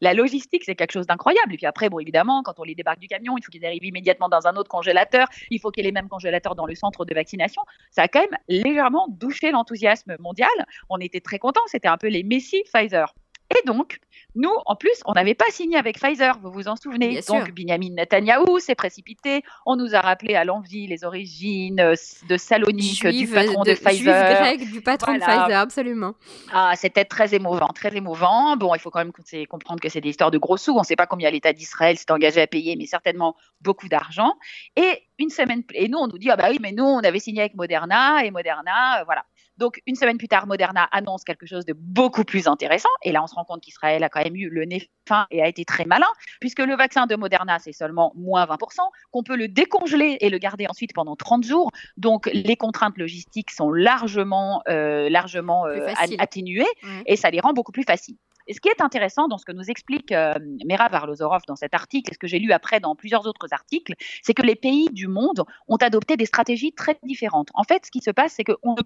la 0.01 0.15
logistique, 0.15 0.65
c'est 0.65 0.75
quelque 0.75 0.93
chose 0.93 1.07
d'incroyable. 1.07 1.55
Et 1.55 1.57
puis 1.57 1.67
après, 1.67 1.89
bon, 1.89 1.99
évidemment, 1.99 2.43
quand 2.43 2.59
on 2.59 2.65
les 2.65 2.75
débarque 2.75 2.99
du 2.99 3.09
camion, 3.09 3.37
il 3.37 3.45
faut 3.45 3.51
qu'ils 3.51 3.65
arrivent 3.65 3.85
immédiatement 3.85 4.29
dans 4.29 4.47
un 4.47 4.57
autre 4.57 4.69
congélateur. 4.69 5.29
Il 5.51 5.61
faut 5.61 5.71
qu'il 5.71 5.85
y 5.85 5.87
ait 5.87 5.91
les 5.91 5.95
mêmes 5.95 6.09
congélateurs 6.09 6.55
dans 6.55 6.67
le 6.67 6.75
centre 6.75 7.05
de 7.05 7.15
vaccination. 7.15 7.63
Ça 7.91 8.03
a 8.03 8.09
quand 8.09 8.21
même 8.21 8.39
légèrement 8.49 9.07
douché 9.09 9.51
l'enthousiasme 9.51 10.17
mondial. 10.21 10.49
On 10.89 10.99
était 10.99 11.21
très 11.21 11.39
contents. 11.39 11.61
C'était 11.67 11.89
un 11.89 11.99
peu 11.99 12.09
les 12.09 12.23
Messi 12.23 12.63
Pfizer. 12.73 13.15
Et 13.51 13.67
donc, 13.67 14.01
nous, 14.37 14.53
en 14.67 14.77
plus, 14.77 15.03
on 15.07 15.13
n'avait 15.13 15.35
pas 15.35 15.47
signé 15.51 15.79
avec 15.79 15.99
Pfizer, 15.99 16.39
vous 16.43 16.51
vous 16.51 16.69
en 16.69 16.77
souvenez. 16.77 17.21
donc, 17.27 17.53
Binyamin 17.53 17.95
Netanyahu 17.95 18.61
s'est 18.61 18.75
précipité. 18.75 19.43
On 19.65 19.77
nous 19.77 19.95
a 19.95 20.01
rappelé 20.01 20.35
à 20.35 20.45
l'envie 20.45 20.87
les 20.87 21.05
origines 21.05 21.81
euh, 21.81 21.95
de 22.29 22.37
Salonique, 22.37 23.07
du 23.07 23.27
patron 23.27 23.63
de, 23.63 23.73
Pfizer. 23.73 24.41
grec, 24.41 24.71
du 24.71 24.83
patron 24.83 25.15
de 25.15 25.21
Pfizer, 25.21 25.59
absolument. 25.59 26.15
Ah, 26.53 26.73
c'était 26.77 27.07
très 27.07 27.35
émouvant, 27.35 27.69
très 27.69 27.97
émouvant. 27.97 28.57
Bon, 28.57 28.75
il 28.75 28.79
faut 28.79 28.91
quand 28.91 28.99
même 28.99 29.13
comprendre 29.49 29.81
que 29.81 29.89
c'est 29.89 30.03
des 30.03 30.11
histoires 30.11 30.31
de 30.31 30.39
gros 30.39 30.59
sous. 30.59 30.73
On 30.73 30.81
ne 30.81 30.85
sait 30.85 30.97
pas 30.97 31.07
combien 31.07 31.31
l'État 31.31 31.55
d'Israël 31.55 31.97
s'est 31.97 32.11
engagé 32.11 32.43
à 32.43 32.47
payer, 32.47 32.77
mais 32.77 32.85
certainement 32.85 33.37
beaucoup 33.63 33.89
d'argent. 33.89 34.35
Et 34.77 35.03
une 35.19 35.31
semaine, 35.31 35.63
et 35.73 35.89
nous, 35.89 35.99
on 35.99 36.09
nous 36.09 36.19
dit, 36.19 36.31
ah 36.31 36.37
bah 36.37 36.49
oui, 36.51 36.59
mais 36.61 36.73
nous, 36.73 36.85
on 36.85 37.01
avait 37.01 37.21
signé 37.21 37.41
avec 37.41 37.55
Moderna, 37.55 38.23
et 38.23 38.31
Moderna, 38.31 39.01
euh, 39.01 39.05
voilà. 39.05 39.25
Donc, 39.59 39.81
une 39.87 39.97
semaine 39.97 40.19
plus 40.19 40.29
tard, 40.29 40.47
Moderna 40.47 40.85
annonce 40.93 41.25
quelque 41.25 41.47
chose 41.47 41.65
de 41.65 41.73
beaucoup 41.73 42.25
plus 42.25 42.47
intéressant. 42.47 42.89
Et 43.03 43.13
là, 43.13 43.23
on 43.23 43.27
se 43.27 43.35
rend 43.35 43.45
compte 43.45 43.63
qu'Israël 43.63 44.03
a 44.05 44.09
quand 44.09 44.23
même 44.23 44.37
eu 44.37 44.49
le 44.49 44.65
nez 44.65 44.91
fin 45.09 45.27
et 45.31 45.43
a 45.43 45.49
été 45.49 45.65
très 45.65 45.85
malin, 45.85 46.07
puisque 46.41 46.61
le 46.61 46.77
vaccin 46.77 47.07
de 47.07 47.17
Moderna, 47.17 47.59
c'est 47.59 47.73
seulement 47.73 48.13
moins 48.17 48.45
20%, 48.45 48.81
qu'on 49.11 49.23
peut 49.23 49.37
le 49.37 49.49
décongeler 49.49 50.19
et 50.21 50.31
le 50.31 50.39
garder 50.39 50.67
ensuite 50.69 50.93
pendant 50.95 51.17
30 51.17 51.45
jours. 51.45 51.71
Donc, 51.97 52.29
les 52.33 52.57
contraintes 52.57 52.99
logistiques 52.99 53.51
sont 53.51 53.71
largement, 53.71 54.63
euh, 54.69 55.09
largement 55.09 55.67
euh, 55.67 55.89
atténuées 56.19 56.67
et 57.07 57.17
ça 57.17 57.31
les 57.31 57.41
rend 57.41 57.53
beaucoup 57.53 57.73
plus 57.73 57.85
faciles. 57.85 58.17
Et 58.47 58.55
ce 58.55 58.61
qui 58.61 58.69
est 58.69 58.81
intéressant 58.81 59.29
dans 59.29 59.39
ce 59.39 59.45
que 59.45 59.53
nous 59.53 59.71
explique 59.71 60.13
euh, 60.13 60.35
Mera 60.65 60.89
Varlozorov 60.89 61.43
dans 61.49 61.57
cet 61.57 61.75
article, 61.75 62.11
et 62.11 62.15
ce 62.15 62.19
que 62.19 62.27
j'ai 62.27 62.39
lu 62.39 62.53
après 62.53 62.81
dans 62.81 62.95
plusieurs 62.95 63.27
autres 63.27 63.47
articles, 63.51 63.95
c'est 64.23 64.35
que 64.35 64.43
les 64.43 64.55
pays 64.55 64.89
du 64.93 65.09
monde 65.09 65.45
ont 65.69 65.77
adopté 65.77 66.17
des 66.17 66.27
stratégies 66.27 66.73
très 66.73 66.99
différentes. 67.03 67.49
En 67.55 67.65
fait, 67.65 67.87
ce 67.87 67.91
qui 67.91 68.01
se 68.01 68.11
passe, 68.11 68.35
c'est 68.35 68.45
qu'on 68.45 68.75
ne 68.75 68.83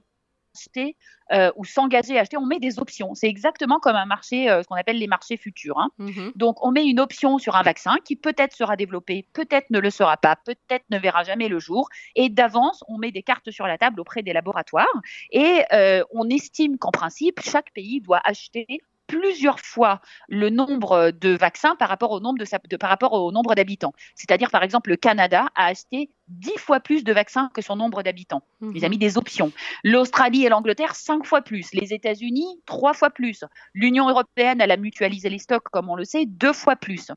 acheter 0.55 0.97
euh, 1.33 1.51
ou 1.57 1.65
s'engager 1.65 2.19
à 2.19 2.23
acheter, 2.23 2.37
on 2.37 2.47
met 2.47 2.59
des 2.59 2.79
options. 2.79 3.15
C'est 3.15 3.29
exactement 3.29 3.79
comme 3.79 3.97
un 3.97 4.07
marché, 4.07 4.51
euh, 4.51 4.63
ce 4.63 4.69
qu'on 4.69 4.75
appelle 4.75 4.99
les 4.99 5.07
marchés 5.07 5.37
futurs. 5.37 5.79
Hein. 5.79 5.91
Mm-hmm. 5.99 6.33
Donc, 6.37 6.65
on 6.65 6.73
met 6.73 6.85
une 6.85 6.99
option 7.01 7.39
sur 7.39 7.57
un 7.57 7.63
vaccin 7.63 7.97
qui 8.05 8.17
peut-être 8.17 8.55
sera 8.55 8.77
développé, 8.77 9.27
peut-être 9.33 9.71
ne 9.71 9.79
le 9.79 9.91
sera 9.91 10.17
pas, 10.17 10.37
peut-être 10.37 10.85
ne 10.91 10.99
verra 10.99 11.23
jamais 11.23 11.49
le 11.49 11.59
jour. 11.59 11.89
Et 12.17 12.29
d'avance, 12.29 12.83
on 12.89 12.99
met 12.99 13.13
des 13.13 13.23
cartes 13.23 13.51
sur 13.51 13.67
la 13.67 13.79
table 13.79 14.01
auprès 14.01 14.23
des 14.23 14.33
laboratoires 14.33 14.87
et 15.31 15.63
euh, 15.73 16.03
on 16.11 16.29
estime 16.29 16.79
qu'en 16.79 16.91
principe, 16.91 17.41
chaque 17.41 17.73
pays 17.73 18.01
doit 18.01 18.21
acheter 18.25 18.81
plusieurs 19.11 19.59
fois 19.59 20.01
le 20.29 20.51
nombre 20.51 21.11
de 21.11 21.31
vaccins 21.31 21.75
par 21.75 21.89
rapport 21.89 22.13
au 22.13 22.21
nombre 22.21 22.39
de, 22.39 22.77
par 22.77 22.91
rapport 22.91 23.13
au 23.13 23.33
nombre 23.33 23.57
d'habitants. 23.57 23.93
C'est-à-dire, 24.15 24.51
par 24.53 24.63
exemple, 24.63 24.91
le 24.91 24.97
Canada 24.97 25.49
a 25.57 25.67
acheté 25.67 26.11
dix 26.29 26.57
fois 26.59 26.79
plus 26.79 27.03
de 27.03 27.13
vaccins 27.13 27.51
que 27.53 27.61
son 27.61 27.75
nombre 27.75 28.05
d'habitants. 28.05 28.43
Il 28.73 28.85
a 28.85 28.89
mis 28.89 28.99
des 28.99 29.19
options. 29.19 29.51
L'Australie 29.83 30.45
et 30.45 30.49
l'Angleterre, 30.49 30.95
cinq 30.95 31.27
fois 31.27 31.43
plus. 31.43 31.75
Les 31.75 31.93
États-Unis, 31.93 32.61
trois 32.67 32.93
fois 32.93 33.11
plus. 33.11 33.43
L'Union 33.75 34.09
européenne, 34.09 34.61
elle 34.61 34.71
a 34.71 34.77
mutualisé 34.77 35.29
les 35.29 35.41
stocks, 35.41 35.69
comme 35.73 35.89
on 35.89 35.97
le 35.97 36.05
sait, 36.05 36.25
deux 36.27 36.53
fois 36.53 36.77
plus. 36.77 37.11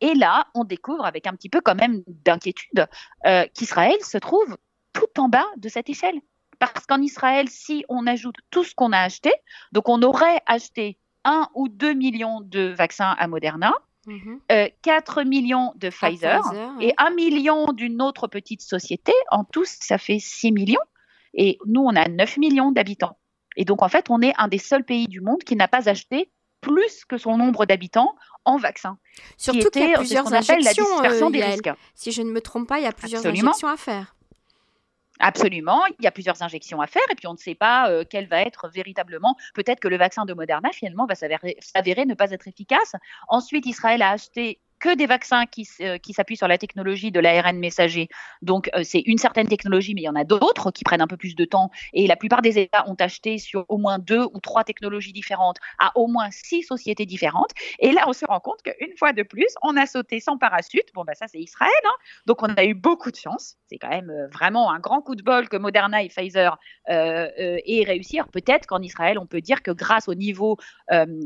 Et 0.00 0.14
là, 0.14 0.48
on 0.54 0.64
découvre 0.64 1.06
avec 1.06 1.28
un 1.28 1.32
petit 1.34 1.48
peu 1.48 1.60
quand 1.60 1.76
même 1.76 2.02
d'inquiétude 2.08 2.88
euh, 3.26 3.46
qu'Israël 3.54 3.96
se 4.02 4.18
trouve 4.18 4.56
tout 4.92 5.20
en 5.20 5.28
bas 5.28 5.46
de 5.58 5.68
cette 5.68 5.88
échelle. 5.88 6.20
Parce 6.58 6.86
qu'en 6.86 7.00
Israël, 7.00 7.48
si 7.48 7.84
on 7.88 8.06
ajoute 8.06 8.36
tout 8.50 8.64
ce 8.64 8.74
qu'on 8.74 8.92
a 8.92 8.98
acheté, 8.98 9.30
donc 9.70 9.88
on 9.88 10.02
aurait 10.02 10.40
acheté 10.46 10.98
1 11.26 11.48
ou 11.54 11.68
2 11.68 11.92
millions 11.92 12.40
de 12.40 12.68
vaccins 12.68 13.14
à 13.18 13.26
Moderna, 13.26 13.74
4 14.06 14.12
mhm. 14.12 14.40
euh, 14.50 15.24
millions 15.24 15.72
de 15.76 15.90
Pfizer, 15.90 16.40
et 16.80 16.94
1 16.96 17.10
million 17.10 17.72
d'une 17.72 18.00
autre 18.00 18.28
petite 18.28 18.62
société. 18.62 19.12
En 19.30 19.44
tout, 19.44 19.64
ça 19.64 19.98
fait 19.98 20.18
6 20.18 20.52
millions. 20.52 20.80
Et 21.34 21.58
nous, 21.66 21.82
on 21.82 21.94
a 21.96 22.08
9 22.08 22.38
millions 22.38 22.72
d'habitants. 22.72 23.18
Et 23.56 23.64
donc, 23.64 23.82
en 23.82 23.88
fait, 23.88 24.06
on 24.08 24.22
est 24.22 24.32
un 24.38 24.48
des 24.48 24.58
seuls 24.58 24.84
pays 24.84 25.08
du 25.08 25.20
monde 25.20 25.42
qui 25.42 25.56
n'a 25.56 25.68
pas 25.68 25.88
acheté 25.88 26.30
plus 26.60 27.04
que 27.04 27.18
son 27.18 27.36
nombre 27.36 27.66
d'habitants 27.66 28.14
en 28.44 28.56
vaccins. 28.56 28.98
Surtout 29.36 29.70
qu'il 29.70 29.88
y 29.88 29.94
a 29.94 29.98
plusieurs 29.98 30.32
injections. 30.32 30.84
Euh, 31.04 31.72
si 31.94 32.12
je 32.12 32.22
ne 32.22 32.30
me 32.30 32.40
trompe 32.40 32.68
pas, 32.68 32.78
il 32.78 32.84
y 32.84 32.86
a 32.86 32.92
plusieurs 32.92 33.26
injections 33.26 33.68
à 33.68 33.76
faire. 33.76 34.15
Absolument, 35.18 35.82
il 35.98 36.04
y 36.04 36.06
a 36.06 36.10
plusieurs 36.10 36.42
injections 36.42 36.80
à 36.80 36.86
faire 36.86 37.02
et 37.10 37.14
puis 37.14 37.26
on 37.26 37.32
ne 37.32 37.38
sait 37.38 37.54
pas 37.54 37.90
euh, 37.90 38.04
quelle 38.08 38.28
va 38.28 38.42
être 38.42 38.68
véritablement. 38.68 39.34
Peut-être 39.54 39.80
que 39.80 39.88
le 39.88 39.96
vaccin 39.96 40.26
de 40.26 40.34
Moderna 40.34 40.70
finalement 40.72 41.06
va 41.06 41.14
s'avérer 41.14 42.04
ne 42.06 42.14
pas 42.14 42.30
être 42.32 42.48
efficace. 42.48 42.92
Ensuite, 43.28 43.66
Israël 43.66 44.02
a 44.02 44.10
acheté 44.10 44.60
que 44.80 44.94
des 44.94 45.06
vaccins 45.06 45.46
qui, 45.46 45.68
qui 46.02 46.12
s'appuient 46.12 46.36
sur 46.36 46.48
la 46.48 46.58
technologie 46.58 47.10
de 47.10 47.20
l'ARN 47.20 47.58
messager. 47.58 48.08
Donc, 48.42 48.70
c'est 48.82 49.02
une 49.06 49.18
certaine 49.18 49.48
technologie, 49.48 49.94
mais 49.94 50.02
il 50.02 50.04
y 50.04 50.08
en 50.08 50.16
a 50.16 50.24
d'autres 50.24 50.70
qui 50.70 50.84
prennent 50.84 51.00
un 51.00 51.06
peu 51.06 51.16
plus 51.16 51.34
de 51.34 51.44
temps. 51.44 51.70
Et 51.92 52.06
la 52.06 52.16
plupart 52.16 52.42
des 52.42 52.58
États 52.58 52.88
ont 52.88 52.96
acheté 52.98 53.38
sur 53.38 53.64
au 53.68 53.78
moins 53.78 53.98
deux 53.98 54.24
ou 54.32 54.40
trois 54.40 54.64
technologies 54.64 55.12
différentes 55.12 55.56
à 55.78 55.92
au 55.96 56.06
moins 56.06 56.30
six 56.30 56.62
sociétés 56.62 57.06
différentes. 57.06 57.50
Et 57.78 57.92
là, 57.92 58.04
on 58.06 58.12
se 58.12 58.24
rend 58.26 58.40
compte 58.40 58.62
qu'une 58.62 58.96
fois 58.98 59.12
de 59.12 59.22
plus, 59.22 59.54
on 59.62 59.76
a 59.76 59.86
sauté 59.86 60.20
sans 60.20 60.38
parachute. 60.38 60.86
Bon, 60.94 61.04
bah, 61.04 61.14
ça, 61.14 61.26
c'est 61.28 61.38
Israël. 61.38 61.70
Hein. 61.84 61.94
Donc, 62.26 62.42
on 62.42 62.52
a 62.54 62.64
eu 62.64 62.74
beaucoup 62.74 63.10
de 63.10 63.16
chance. 63.16 63.56
C'est 63.68 63.78
quand 63.78 63.88
même 63.88 64.12
vraiment 64.32 64.70
un 64.70 64.78
grand 64.78 65.00
coup 65.00 65.16
de 65.16 65.22
bol 65.22 65.48
que 65.48 65.56
Moderna 65.56 66.02
et 66.02 66.08
Pfizer 66.08 66.58
euh, 66.88 67.28
euh, 67.38 67.58
aient 67.66 67.84
réussi. 67.84 68.18
Peut-être 68.32 68.66
qu'en 68.66 68.80
Israël, 68.82 69.18
on 69.18 69.26
peut 69.26 69.40
dire 69.40 69.62
que 69.62 69.70
grâce 69.70 70.08
au 70.08 70.14
niveau 70.14 70.56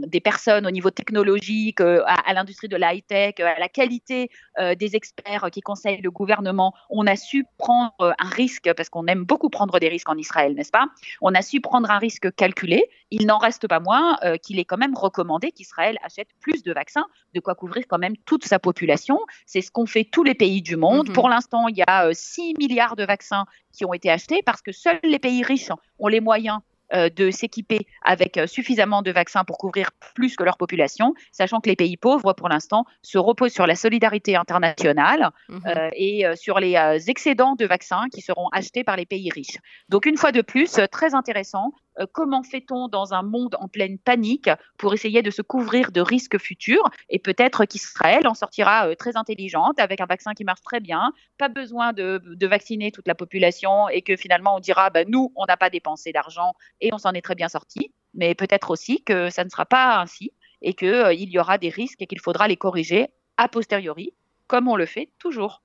des 0.07 0.21
personnes, 0.21 0.67
au 0.67 0.71
niveau 0.71 0.91
technologique, 0.91 1.81
à, 1.81 2.33
l'industrie 2.33 2.69
de 2.69 2.77
la 2.77 2.95
high-tech, 2.95 3.35
à 3.43 3.59
la 3.59 3.69
qualité 3.69 4.31
des 4.79 4.97
experts 4.97 5.49
qui 5.53 5.61
conseillent 5.61 6.01
le 6.03 6.11
gouvernement, 6.11 6.75
on 6.91 7.07
a 7.07 7.17
su 7.17 7.45
prendre 7.59 7.95
un 8.01 8.29
risque, 8.29 8.73
parce 8.75 8.89
qu'on 8.89 9.07
aime 9.07 9.25
beaucoup 9.25 9.49
prendre 9.49 9.79
des 9.79 9.89
risques 9.89 10.09
en 10.09 10.17
Israël, 10.17 10.55
n'est-ce 10.55 10.71
pas? 10.71 10.87
On 11.21 11.35
a 11.35 11.43
su 11.43 11.61
prendre 11.61 11.91
un 11.91 11.99
risque 11.99 12.35
calculé. 12.35 12.89
Il 13.11 13.27
n'en 13.27 13.39
reste 13.39 13.69
pas 13.69 13.81
moins 13.81 14.19
qu'il 14.43 14.59
est 14.59 14.65
quand 14.65 14.77
même 14.77 14.95
recommandé 14.95 15.53
qu'Israël 15.53 15.99
achète 16.03 16.29
plus 16.41 16.63
de 16.63 16.73
vaccins, 16.73 17.07
de 17.35 17.41
quoi 17.41 17.55
couvrir 17.55 17.85
quand 17.89 17.99
même 17.99 18.17
toute 18.27 18.45
sa 18.45 18.59
population. 18.59 19.19
C'est 19.47 19.61
ce 19.61 19.71
qu'ont 19.71 19.87
fait 19.87 20.05
tous 20.05 20.25
les 20.25 20.35
pays 20.35 20.63
du 20.63 20.77
monde. 20.77 21.09
Mm-hmm. 21.09 21.15
Pour 21.15 21.29
l'instant, 21.29 21.69
il 21.69 21.77
y 21.77 21.85
a 21.87 22.13
6 22.13 22.55
milliards 22.59 22.97
de 22.97 23.05
vaccins 23.05 23.47
qui 23.73 23.85
ont 23.85 23.93
été 23.93 24.11
achetés 24.11 24.43
parce 24.45 24.63
que 24.63 24.73
seuls 24.73 25.01
les 25.03 25.19
pays 25.19 25.43
riches 25.43 25.71
ont 25.99 26.09
les 26.09 26.21
moyens 26.21 26.59
euh, 26.59 26.70
de 26.93 27.31
s'équiper 27.31 27.87
avec 28.03 28.37
euh, 28.37 28.47
suffisamment 28.47 29.03
de 29.03 29.11
vaccins 29.11 29.45
pour 29.45 29.59
couvrir 29.59 29.91
plus 30.15 30.37
que 30.37 30.43
leur 30.43 30.57
population, 30.57 31.15
sachant 31.33 31.61
que 31.61 31.69
les 31.69 31.77
pays 31.77 31.97
pauvres, 31.97 32.33
pour 32.33 32.49
l'instant, 32.49 32.85
se 33.03 33.19
reposent 33.19 33.53
sur 33.53 33.67
la 33.67 33.75
solidarité 33.75 34.37
internationale 34.37 35.31
mhm. 35.49 35.61
euh, 35.67 35.89
et 35.95 36.25
sur 36.35 36.59
les 36.59 36.77
excédents 37.09 37.55
de 37.55 37.67
vaccins 37.67 38.07
qui 38.13 38.21
seront 38.21 38.49
achetés 38.49 38.85
par 38.85 38.97
les 38.97 39.07
pays 39.07 39.31
riches. 39.31 39.59
Donc, 39.89 40.07
une 40.07 40.17
fois 40.17 40.33
de 40.33 40.43
plus, 40.43 40.81
très 40.91 41.15
intéressant, 41.15 41.73
euh, 41.99 42.07
comment 42.13 42.43
fait-on 42.43 42.89
dans 42.89 43.15
un 43.15 43.23
monde 43.23 43.57
en 43.59 43.69
pleine 43.69 43.99
panique 43.99 44.51
pour 44.79 44.95
essayer 44.95 45.23
de 45.23 45.31
se 45.31 45.43
couvrir 45.43 45.93
de 45.93 46.01
risques 46.01 46.39
futurs 46.39 46.89
Et 47.09 47.19
peut-être 47.19 47.65
qu'Israël 47.65 48.27
en 48.27 48.35
sortira 48.35 48.89
euh, 48.89 48.95
très 48.95 49.17
intelligente 49.17 49.79
avec 49.81 50.01
un 50.01 50.07
vaccin 50.07 50.33
qui 50.35 50.45
marche 50.45 50.63
très 50.63 50.81
bien, 50.81 51.13
pas 51.39 51.49
besoin 51.49 51.93
de, 51.93 52.21
vacciner 52.47 52.91
toute 52.91 53.07
la 53.07 53.15
population 53.15 53.89
et 53.89 54.03
que 54.03 54.17
finalement 54.17 54.57
on 54.57 54.61
dira 54.61 54.91
bah, 54.91 55.05
nous, 55.07 55.33
on 55.37 55.45
n'a 55.47 55.57
pas 55.57 55.71
dépensé 55.71 56.13
d'argent 56.13 56.55
et 56.81 56.93
on 56.93 56.99
s'en 56.99 57.13
est 57.13 57.23
très 57.23 57.35
bien 57.35 57.49
sorti. 57.49 57.93
Mais 58.15 58.35
peut-être 58.35 58.71
aussi 58.71 59.03
que 59.05 59.31
ça 59.31 59.45
ne 59.45 59.51
sera 59.51 59.67
pas 59.67 60.01
ainsi 60.01 60.33
et 60.63 60.75
qu'il 60.75 60.89
euh, 60.89 61.15
y 61.15 61.39
aura 61.39 61.59
des 61.59 61.69
risques 61.69 62.03
et 62.03 62.07
qu'il 62.07 62.21
faudra 62.21 62.49
les 62.49 62.57
corriger 62.57 63.09
a 63.37 63.49
posteriori, 63.49 64.13
comme 64.47 64.69
on 64.69 64.77
le 64.77 64.87
fait 64.87 65.11
toujours. 65.19 65.63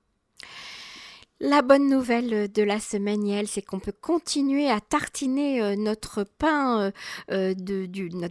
La 1.38 1.60
bonne 1.60 1.90
nouvelle 1.90 2.50
de 2.50 2.62
la 2.62 2.80
semaine, 2.80 3.26
Yael, 3.26 3.46
c'est 3.46 3.60
qu'on 3.60 3.78
peut 3.78 3.92
continuer 3.92 4.70
à 4.70 4.80
tartiner 4.80 5.60
euh, 5.60 5.76
notre 5.76 6.24
pain, 6.24 6.80
euh, 6.80 6.90
euh, 7.30 7.54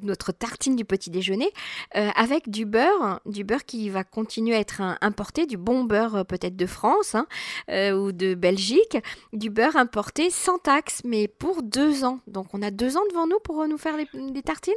notre 0.01 0.31
tartine 0.31 0.75
du 0.75 0.85
petit 0.85 1.11
déjeuner 1.11 1.51
avec 1.93 2.49
du 2.49 2.65
beurre, 2.65 3.19
du 3.27 3.43
beurre 3.43 3.63
qui 3.63 3.89
va 3.89 4.03
continuer 4.03 4.55
à 4.55 4.59
être 4.59 4.81
importé, 5.01 5.45
du 5.45 5.55
bon 5.55 5.83
beurre 5.83 6.25
peut-être 6.25 6.55
de 6.55 6.65
France 6.65 7.15
hein, 7.15 7.27
ou 7.93 8.11
de 8.11 8.33
Belgique, 8.33 8.97
du 9.33 9.49
beurre 9.49 9.75
importé 9.75 10.31
sans 10.31 10.57
taxe, 10.57 11.01
mais 11.05 11.27
pour 11.27 11.61
deux 11.61 12.03
ans. 12.03 12.19
Donc 12.27 12.47
on 12.53 12.61
a 12.61 12.71
deux 12.71 12.97
ans 12.97 13.03
devant 13.09 13.27
nous 13.27 13.39
pour 13.43 13.67
nous 13.67 13.77
faire 13.77 13.95
des 13.97 14.41
tartines? 14.41 14.73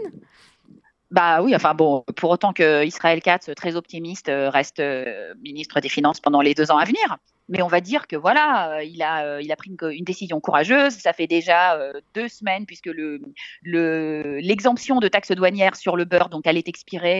Bah 1.10 1.42
oui, 1.42 1.56
enfin 1.56 1.74
bon, 1.74 2.04
pour 2.16 2.30
autant 2.30 2.52
que 2.52 2.84
Israël 2.84 3.22
Katz, 3.22 3.50
très 3.56 3.74
optimiste, 3.74 4.30
reste 4.30 4.82
ministre 5.42 5.80
des 5.80 5.88
Finances 5.88 6.20
pendant 6.20 6.42
les 6.42 6.54
deux 6.54 6.70
ans 6.70 6.78
à 6.78 6.84
venir 6.84 7.18
mais 7.48 7.62
on 7.62 7.68
va 7.68 7.80
dire 7.80 8.06
que 8.06 8.16
voilà, 8.16 8.72
euh, 8.72 8.84
il 8.84 9.02
a, 9.02 9.24
euh, 9.24 9.42
il 9.42 9.50
a 9.50 9.56
pris 9.56 9.70
une, 9.70 10.04
décision 10.04 10.40
courageuse. 10.40 10.92
Ça 10.94 11.12
fait 11.12 11.26
déjà 11.26 11.74
euh, 11.76 11.92
deux 12.14 12.28
semaines 12.28 12.66
puisque 12.66 12.86
le, 12.86 13.20
l'exemption 13.62 15.00
de 15.00 15.08
taxes 15.08 15.32
douanières 15.32 15.76
sur 15.76 15.96
le 15.96 16.04
beurre, 16.04 16.28
donc 16.28 16.46
elle 16.46 16.56
est 16.56 16.68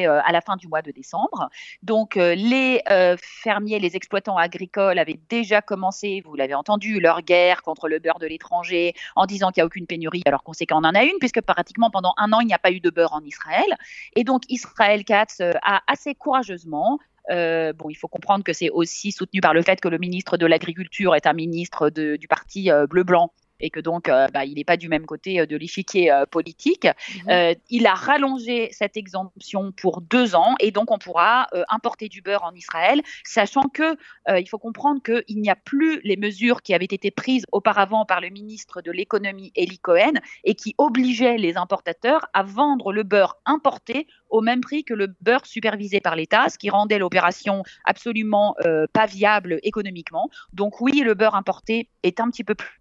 à 0.06 0.32
la 0.32 0.40
fin 0.40 0.56
du 0.56 0.68
mois 0.68 0.82
de 0.82 0.90
décembre. 0.90 1.48
Donc 1.82 2.16
les 2.16 2.82
fermiers, 3.18 3.78
les 3.78 3.96
exploitants 3.96 4.36
agricoles 4.36 4.98
avaient 4.98 5.18
déjà 5.28 5.62
commencé, 5.62 6.22
vous 6.24 6.34
l'avez 6.36 6.54
entendu, 6.54 7.00
leur 7.00 7.22
guerre 7.22 7.62
contre 7.62 7.88
le 7.88 7.98
beurre 7.98 8.18
de 8.18 8.26
l'étranger 8.26 8.94
en 9.16 9.26
disant 9.26 9.50
qu'il 9.50 9.62
n'y 9.62 9.64
a 9.64 9.66
aucune 9.66 9.86
pénurie, 9.86 10.22
alors 10.26 10.42
qu'on 10.42 10.52
sait 10.52 10.66
qu'on 10.66 10.76
en 10.76 10.94
a 10.94 11.04
une 11.04 11.18
puisque 11.18 11.40
pratiquement 11.40 11.90
pendant 11.90 12.12
un 12.18 12.32
an 12.32 12.40
il 12.40 12.46
n'y 12.46 12.54
a 12.54 12.58
pas 12.58 12.70
eu 12.70 12.80
de 12.80 12.90
beurre 12.90 13.14
en 13.14 13.24
Israël. 13.24 13.76
Et 14.14 14.24
donc 14.24 14.42
Israël 14.48 15.04
Katz 15.04 15.40
a 15.40 15.82
assez 15.86 16.14
courageusement 16.14 16.98
euh, 17.30 17.72
bon, 17.72 17.90
il 17.90 17.94
faut 17.94 18.08
comprendre 18.08 18.44
que 18.44 18.52
c'est 18.52 18.70
aussi 18.70 19.12
soutenu 19.12 19.40
par 19.40 19.54
le 19.54 19.62
fait 19.62 19.80
que 19.80 19.88
le 19.88 19.98
ministre 19.98 20.36
de 20.36 20.46
l'Agriculture 20.46 21.14
est 21.14 21.26
un 21.26 21.32
ministre 21.32 21.90
du 21.90 22.28
parti 22.28 22.70
euh, 22.70 22.86
bleu-blanc 22.86 23.32
et 23.60 23.70
que 23.70 23.80
donc 23.80 24.08
euh, 24.08 24.26
bah, 24.32 24.44
il 24.44 24.54
n'est 24.54 24.64
pas 24.64 24.76
du 24.76 24.88
même 24.88 25.06
côté 25.06 25.40
euh, 25.40 25.46
de 25.46 25.56
l'échiquier 25.56 26.10
euh, 26.10 26.26
politique. 26.26 26.86
Mhm. 27.26 27.54
il 27.70 27.86
a 27.86 27.94
rallongé 27.94 28.68
cette 28.72 28.96
exemption 28.96 29.72
pour 29.72 30.00
deux 30.00 30.34
ans 30.34 30.54
et 30.60 30.70
donc 30.70 30.90
on 30.90 30.98
pourra 30.98 31.46
importer 31.68 32.08
du 32.08 32.22
beurre 32.22 32.44
en 32.44 32.52
Israël, 32.52 33.00
sachant 33.24 33.68
que 33.68 33.96
il 34.28 34.48
faut 34.48 34.58
comprendre 34.58 35.02
qu'il 35.02 35.40
n'y 35.40 35.50
a 35.50 35.56
plus 35.56 36.00
les 36.04 36.16
mesures 36.16 36.62
qui 36.62 36.74
avaient 36.74 36.84
été 36.84 37.10
prises 37.10 37.44
auparavant 37.52 38.04
par 38.04 38.20
le 38.20 38.28
ministre 38.28 38.82
de 38.82 38.90
l'économie 38.90 39.52
Eli 39.54 39.78
Cohen 39.78 40.12
et 40.44 40.54
qui 40.54 40.74
obligeaient 40.78 41.38
les 41.38 41.56
importateurs 41.56 42.26
à 42.34 42.42
vendre 42.42 42.92
le 42.92 43.02
beurre 43.02 43.36
importé 43.46 44.06
au 44.28 44.40
même 44.40 44.60
prix 44.60 44.84
que 44.84 44.94
le 44.94 45.14
beurre 45.20 45.46
supervisé 45.46 46.00
par 46.00 46.16
l'État, 46.16 46.48
ce 46.48 46.58
qui 46.58 46.70
rendait 46.70 46.98
l'opération 46.98 47.62
absolument 47.84 48.54
pas 48.92 49.06
viable 49.06 49.58
économiquement. 49.62 50.28
Donc 50.52 50.80
oui, 50.80 51.00
le 51.00 51.14
beurre 51.14 51.34
importé 51.34 51.88
est 52.02 52.20
un 52.20 52.30
petit 52.30 52.44
peu 52.44 52.54
plus 52.54 52.77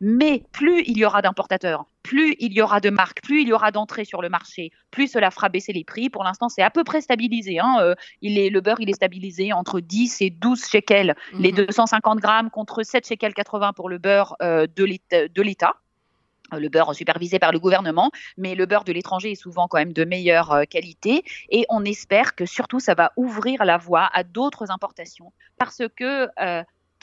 mais 0.00 0.42
plus 0.52 0.82
il 0.86 0.98
y 0.98 1.04
aura 1.04 1.22
d'importateurs, 1.22 1.86
plus 2.04 2.36
il 2.38 2.52
y 2.52 2.62
aura 2.62 2.80
de 2.80 2.90
marques, 2.90 3.22
plus 3.22 3.42
il 3.42 3.48
y 3.48 3.52
aura 3.52 3.72
d'entrées 3.72 4.04
sur 4.04 4.22
le 4.22 4.28
marché, 4.28 4.70
plus 4.90 5.08
cela 5.08 5.30
fera 5.30 5.48
baisser 5.48 5.72
les 5.72 5.84
prix. 5.84 6.10
Pour 6.10 6.22
l'instant, 6.22 6.48
c'est 6.48 6.62
à 6.62 6.70
peu 6.70 6.84
près 6.84 7.00
stabilisé. 7.00 7.58
Hein. 7.58 7.78
Euh, 7.80 7.94
il 8.20 8.38
est, 8.38 8.50
le 8.50 8.60
beurre, 8.60 8.80
il 8.80 8.90
est 8.90 8.94
stabilisé 8.94 9.52
entre 9.52 9.80
10 9.80 10.20
et 10.20 10.30
12 10.30 10.66
shekels, 10.66 11.16
les 11.32 11.50
250 11.50 12.14
mhm. 12.14 12.20
grammes 12.20 12.50
contre 12.50 12.82
7 12.82 13.06
shekels 13.08 13.34
80 13.34 13.72
pour 13.72 13.88
le 13.88 13.98
beurre 13.98 14.36
euh, 14.42 14.66
de 14.76 14.84
l'État 14.84 15.74
euh, 16.52 16.58
le 16.58 16.68
beurre 16.68 16.94
supervisé 16.94 17.38
par 17.38 17.52
le 17.52 17.58
gouvernement, 17.58 18.10
mais 18.36 18.54
le 18.54 18.66
beurre 18.66 18.84
de 18.84 18.92
l'étranger 18.92 19.32
est 19.32 19.34
souvent 19.34 19.66
quand 19.66 19.78
même 19.78 19.94
de 19.94 20.04
meilleure 20.04 20.64
qualité 20.68 21.24
et 21.48 21.64
on 21.70 21.86
espère 21.86 22.34
que 22.34 22.44
surtout 22.44 22.80
ça 22.80 22.94
va 22.94 23.12
ouvrir 23.16 23.64
la 23.64 23.78
voie 23.78 24.10
à 24.12 24.24
d'autres 24.24 24.70
importations 24.70 25.32
parce 25.56 25.82
que 25.96 26.28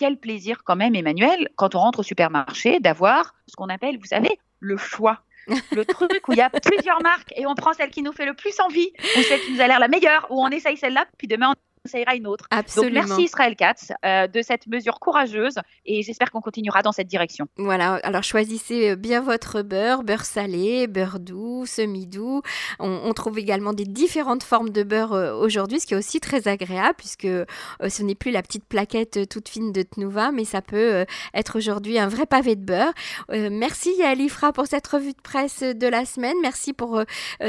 quel 0.01 0.17
plaisir 0.17 0.63
quand 0.63 0.75
même, 0.75 0.95
Emmanuel, 0.95 1.47
quand 1.57 1.75
on 1.75 1.77
rentre 1.77 1.99
au 1.99 2.03
supermarché, 2.03 2.79
d'avoir 2.79 3.35
ce 3.45 3.55
qu'on 3.55 3.69
appelle, 3.69 3.99
vous 3.99 4.07
savez, 4.07 4.31
le 4.59 4.75
choix. 4.75 5.19
Le 5.75 5.85
truc 5.85 6.27
où 6.27 6.33
il 6.33 6.39
y 6.39 6.41
a 6.41 6.49
plusieurs 6.49 7.01
marques 7.03 7.33
et 7.35 7.45
on 7.45 7.53
prend 7.53 7.73
celle 7.73 7.89
qui 7.91 8.01
nous 8.01 8.11
fait 8.11 8.25
le 8.25 8.35
plus 8.35 8.59
envie 8.59 8.91
ou 9.17 9.21
celle 9.21 9.41
qui 9.41 9.53
nous 9.53 9.61
a 9.61 9.67
l'air 9.67 9.79
la 9.79 9.87
meilleure 9.87 10.27
ou 10.29 10.39
on 10.39 10.49
essaye 10.49 10.77
celle-là, 10.77 11.05
puis 11.17 11.27
demain 11.27 11.51
on 11.51 11.55
ça 11.85 11.99
ira 11.99 12.15
une 12.15 12.27
autre. 12.27 12.47
Donc 12.75 12.91
merci 12.91 13.23
Israël 13.23 13.55
Katz 13.55 13.91
euh, 14.05 14.27
de 14.27 14.41
cette 14.41 14.67
mesure 14.67 14.99
courageuse 14.99 15.55
et 15.85 16.03
j'espère 16.03 16.31
qu'on 16.31 16.41
continuera 16.41 16.83
dans 16.83 16.91
cette 16.91 17.07
direction. 17.07 17.47
Voilà, 17.57 17.95
alors 18.03 18.23
choisissez 18.23 18.91
euh, 18.91 18.95
bien 18.95 19.21
votre 19.21 19.61
beurre, 19.63 20.03
beurre 20.03 20.25
salé, 20.25 20.87
beurre 20.87 21.19
doux, 21.19 21.65
semi-doux. 21.65 22.41
On, 22.79 23.11
trouve 23.13 23.39
également 23.39 23.73
des 23.73 23.83
différentes 23.83 24.43
formes 24.43 24.69
de 24.69 24.83
beurre 24.83 25.13
euh, 25.13 25.33
aujourd'hui, 25.33 25.79
ce 25.79 25.85
qui 25.85 25.93
est 25.93 25.97
aussi 25.97 26.19
très 26.19 26.47
agréable 26.47 26.95
puisque 26.97 27.27
ce 27.27 28.03
n'est 28.03 28.15
plus 28.15 28.31
la 28.31 28.41
petite 28.41 28.65
plaquette 28.65 29.27
toute 29.29 29.49
fine 29.49 29.71
de 29.71 29.81
Tnuva, 29.81 30.31
mais 30.31 30.45
ça 30.45 30.61
peut 30.61 31.05
être 31.33 31.57
aujourd'hui 31.57 31.99
un 31.99 32.07
vrai 32.07 32.25
pavé 32.25 32.55
de 32.55 32.63
beurre. 32.63 32.93
merci 33.29 34.01
Alifra 34.03 34.53
pour 34.53 34.67
cette 34.67 34.87
revue 34.87 35.13
de 35.13 35.21
presse 35.21 35.61
de 35.61 35.87
la 35.87 36.05
semaine. 36.05 36.35
Merci 36.41 36.73
pour 36.73 37.01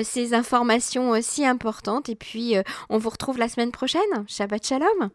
ces 0.03 0.35
informations 0.35 1.21
si 1.23 1.45
importantes 1.47 2.09
et 2.09 2.17
puis 2.17 2.57
on 2.89 2.99
vous 2.99 3.11
retrouve 3.11 3.39
la 3.39 3.49
semaine 3.49 3.71
prochaine. 3.71 4.22
Shabbat 4.29 4.65
Shalom. 4.65 5.11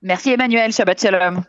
Merci 0.00 0.32
Emmanuel, 0.32 0.72
Shabbat 0.72 1.00
Shalom. 1.00 1.44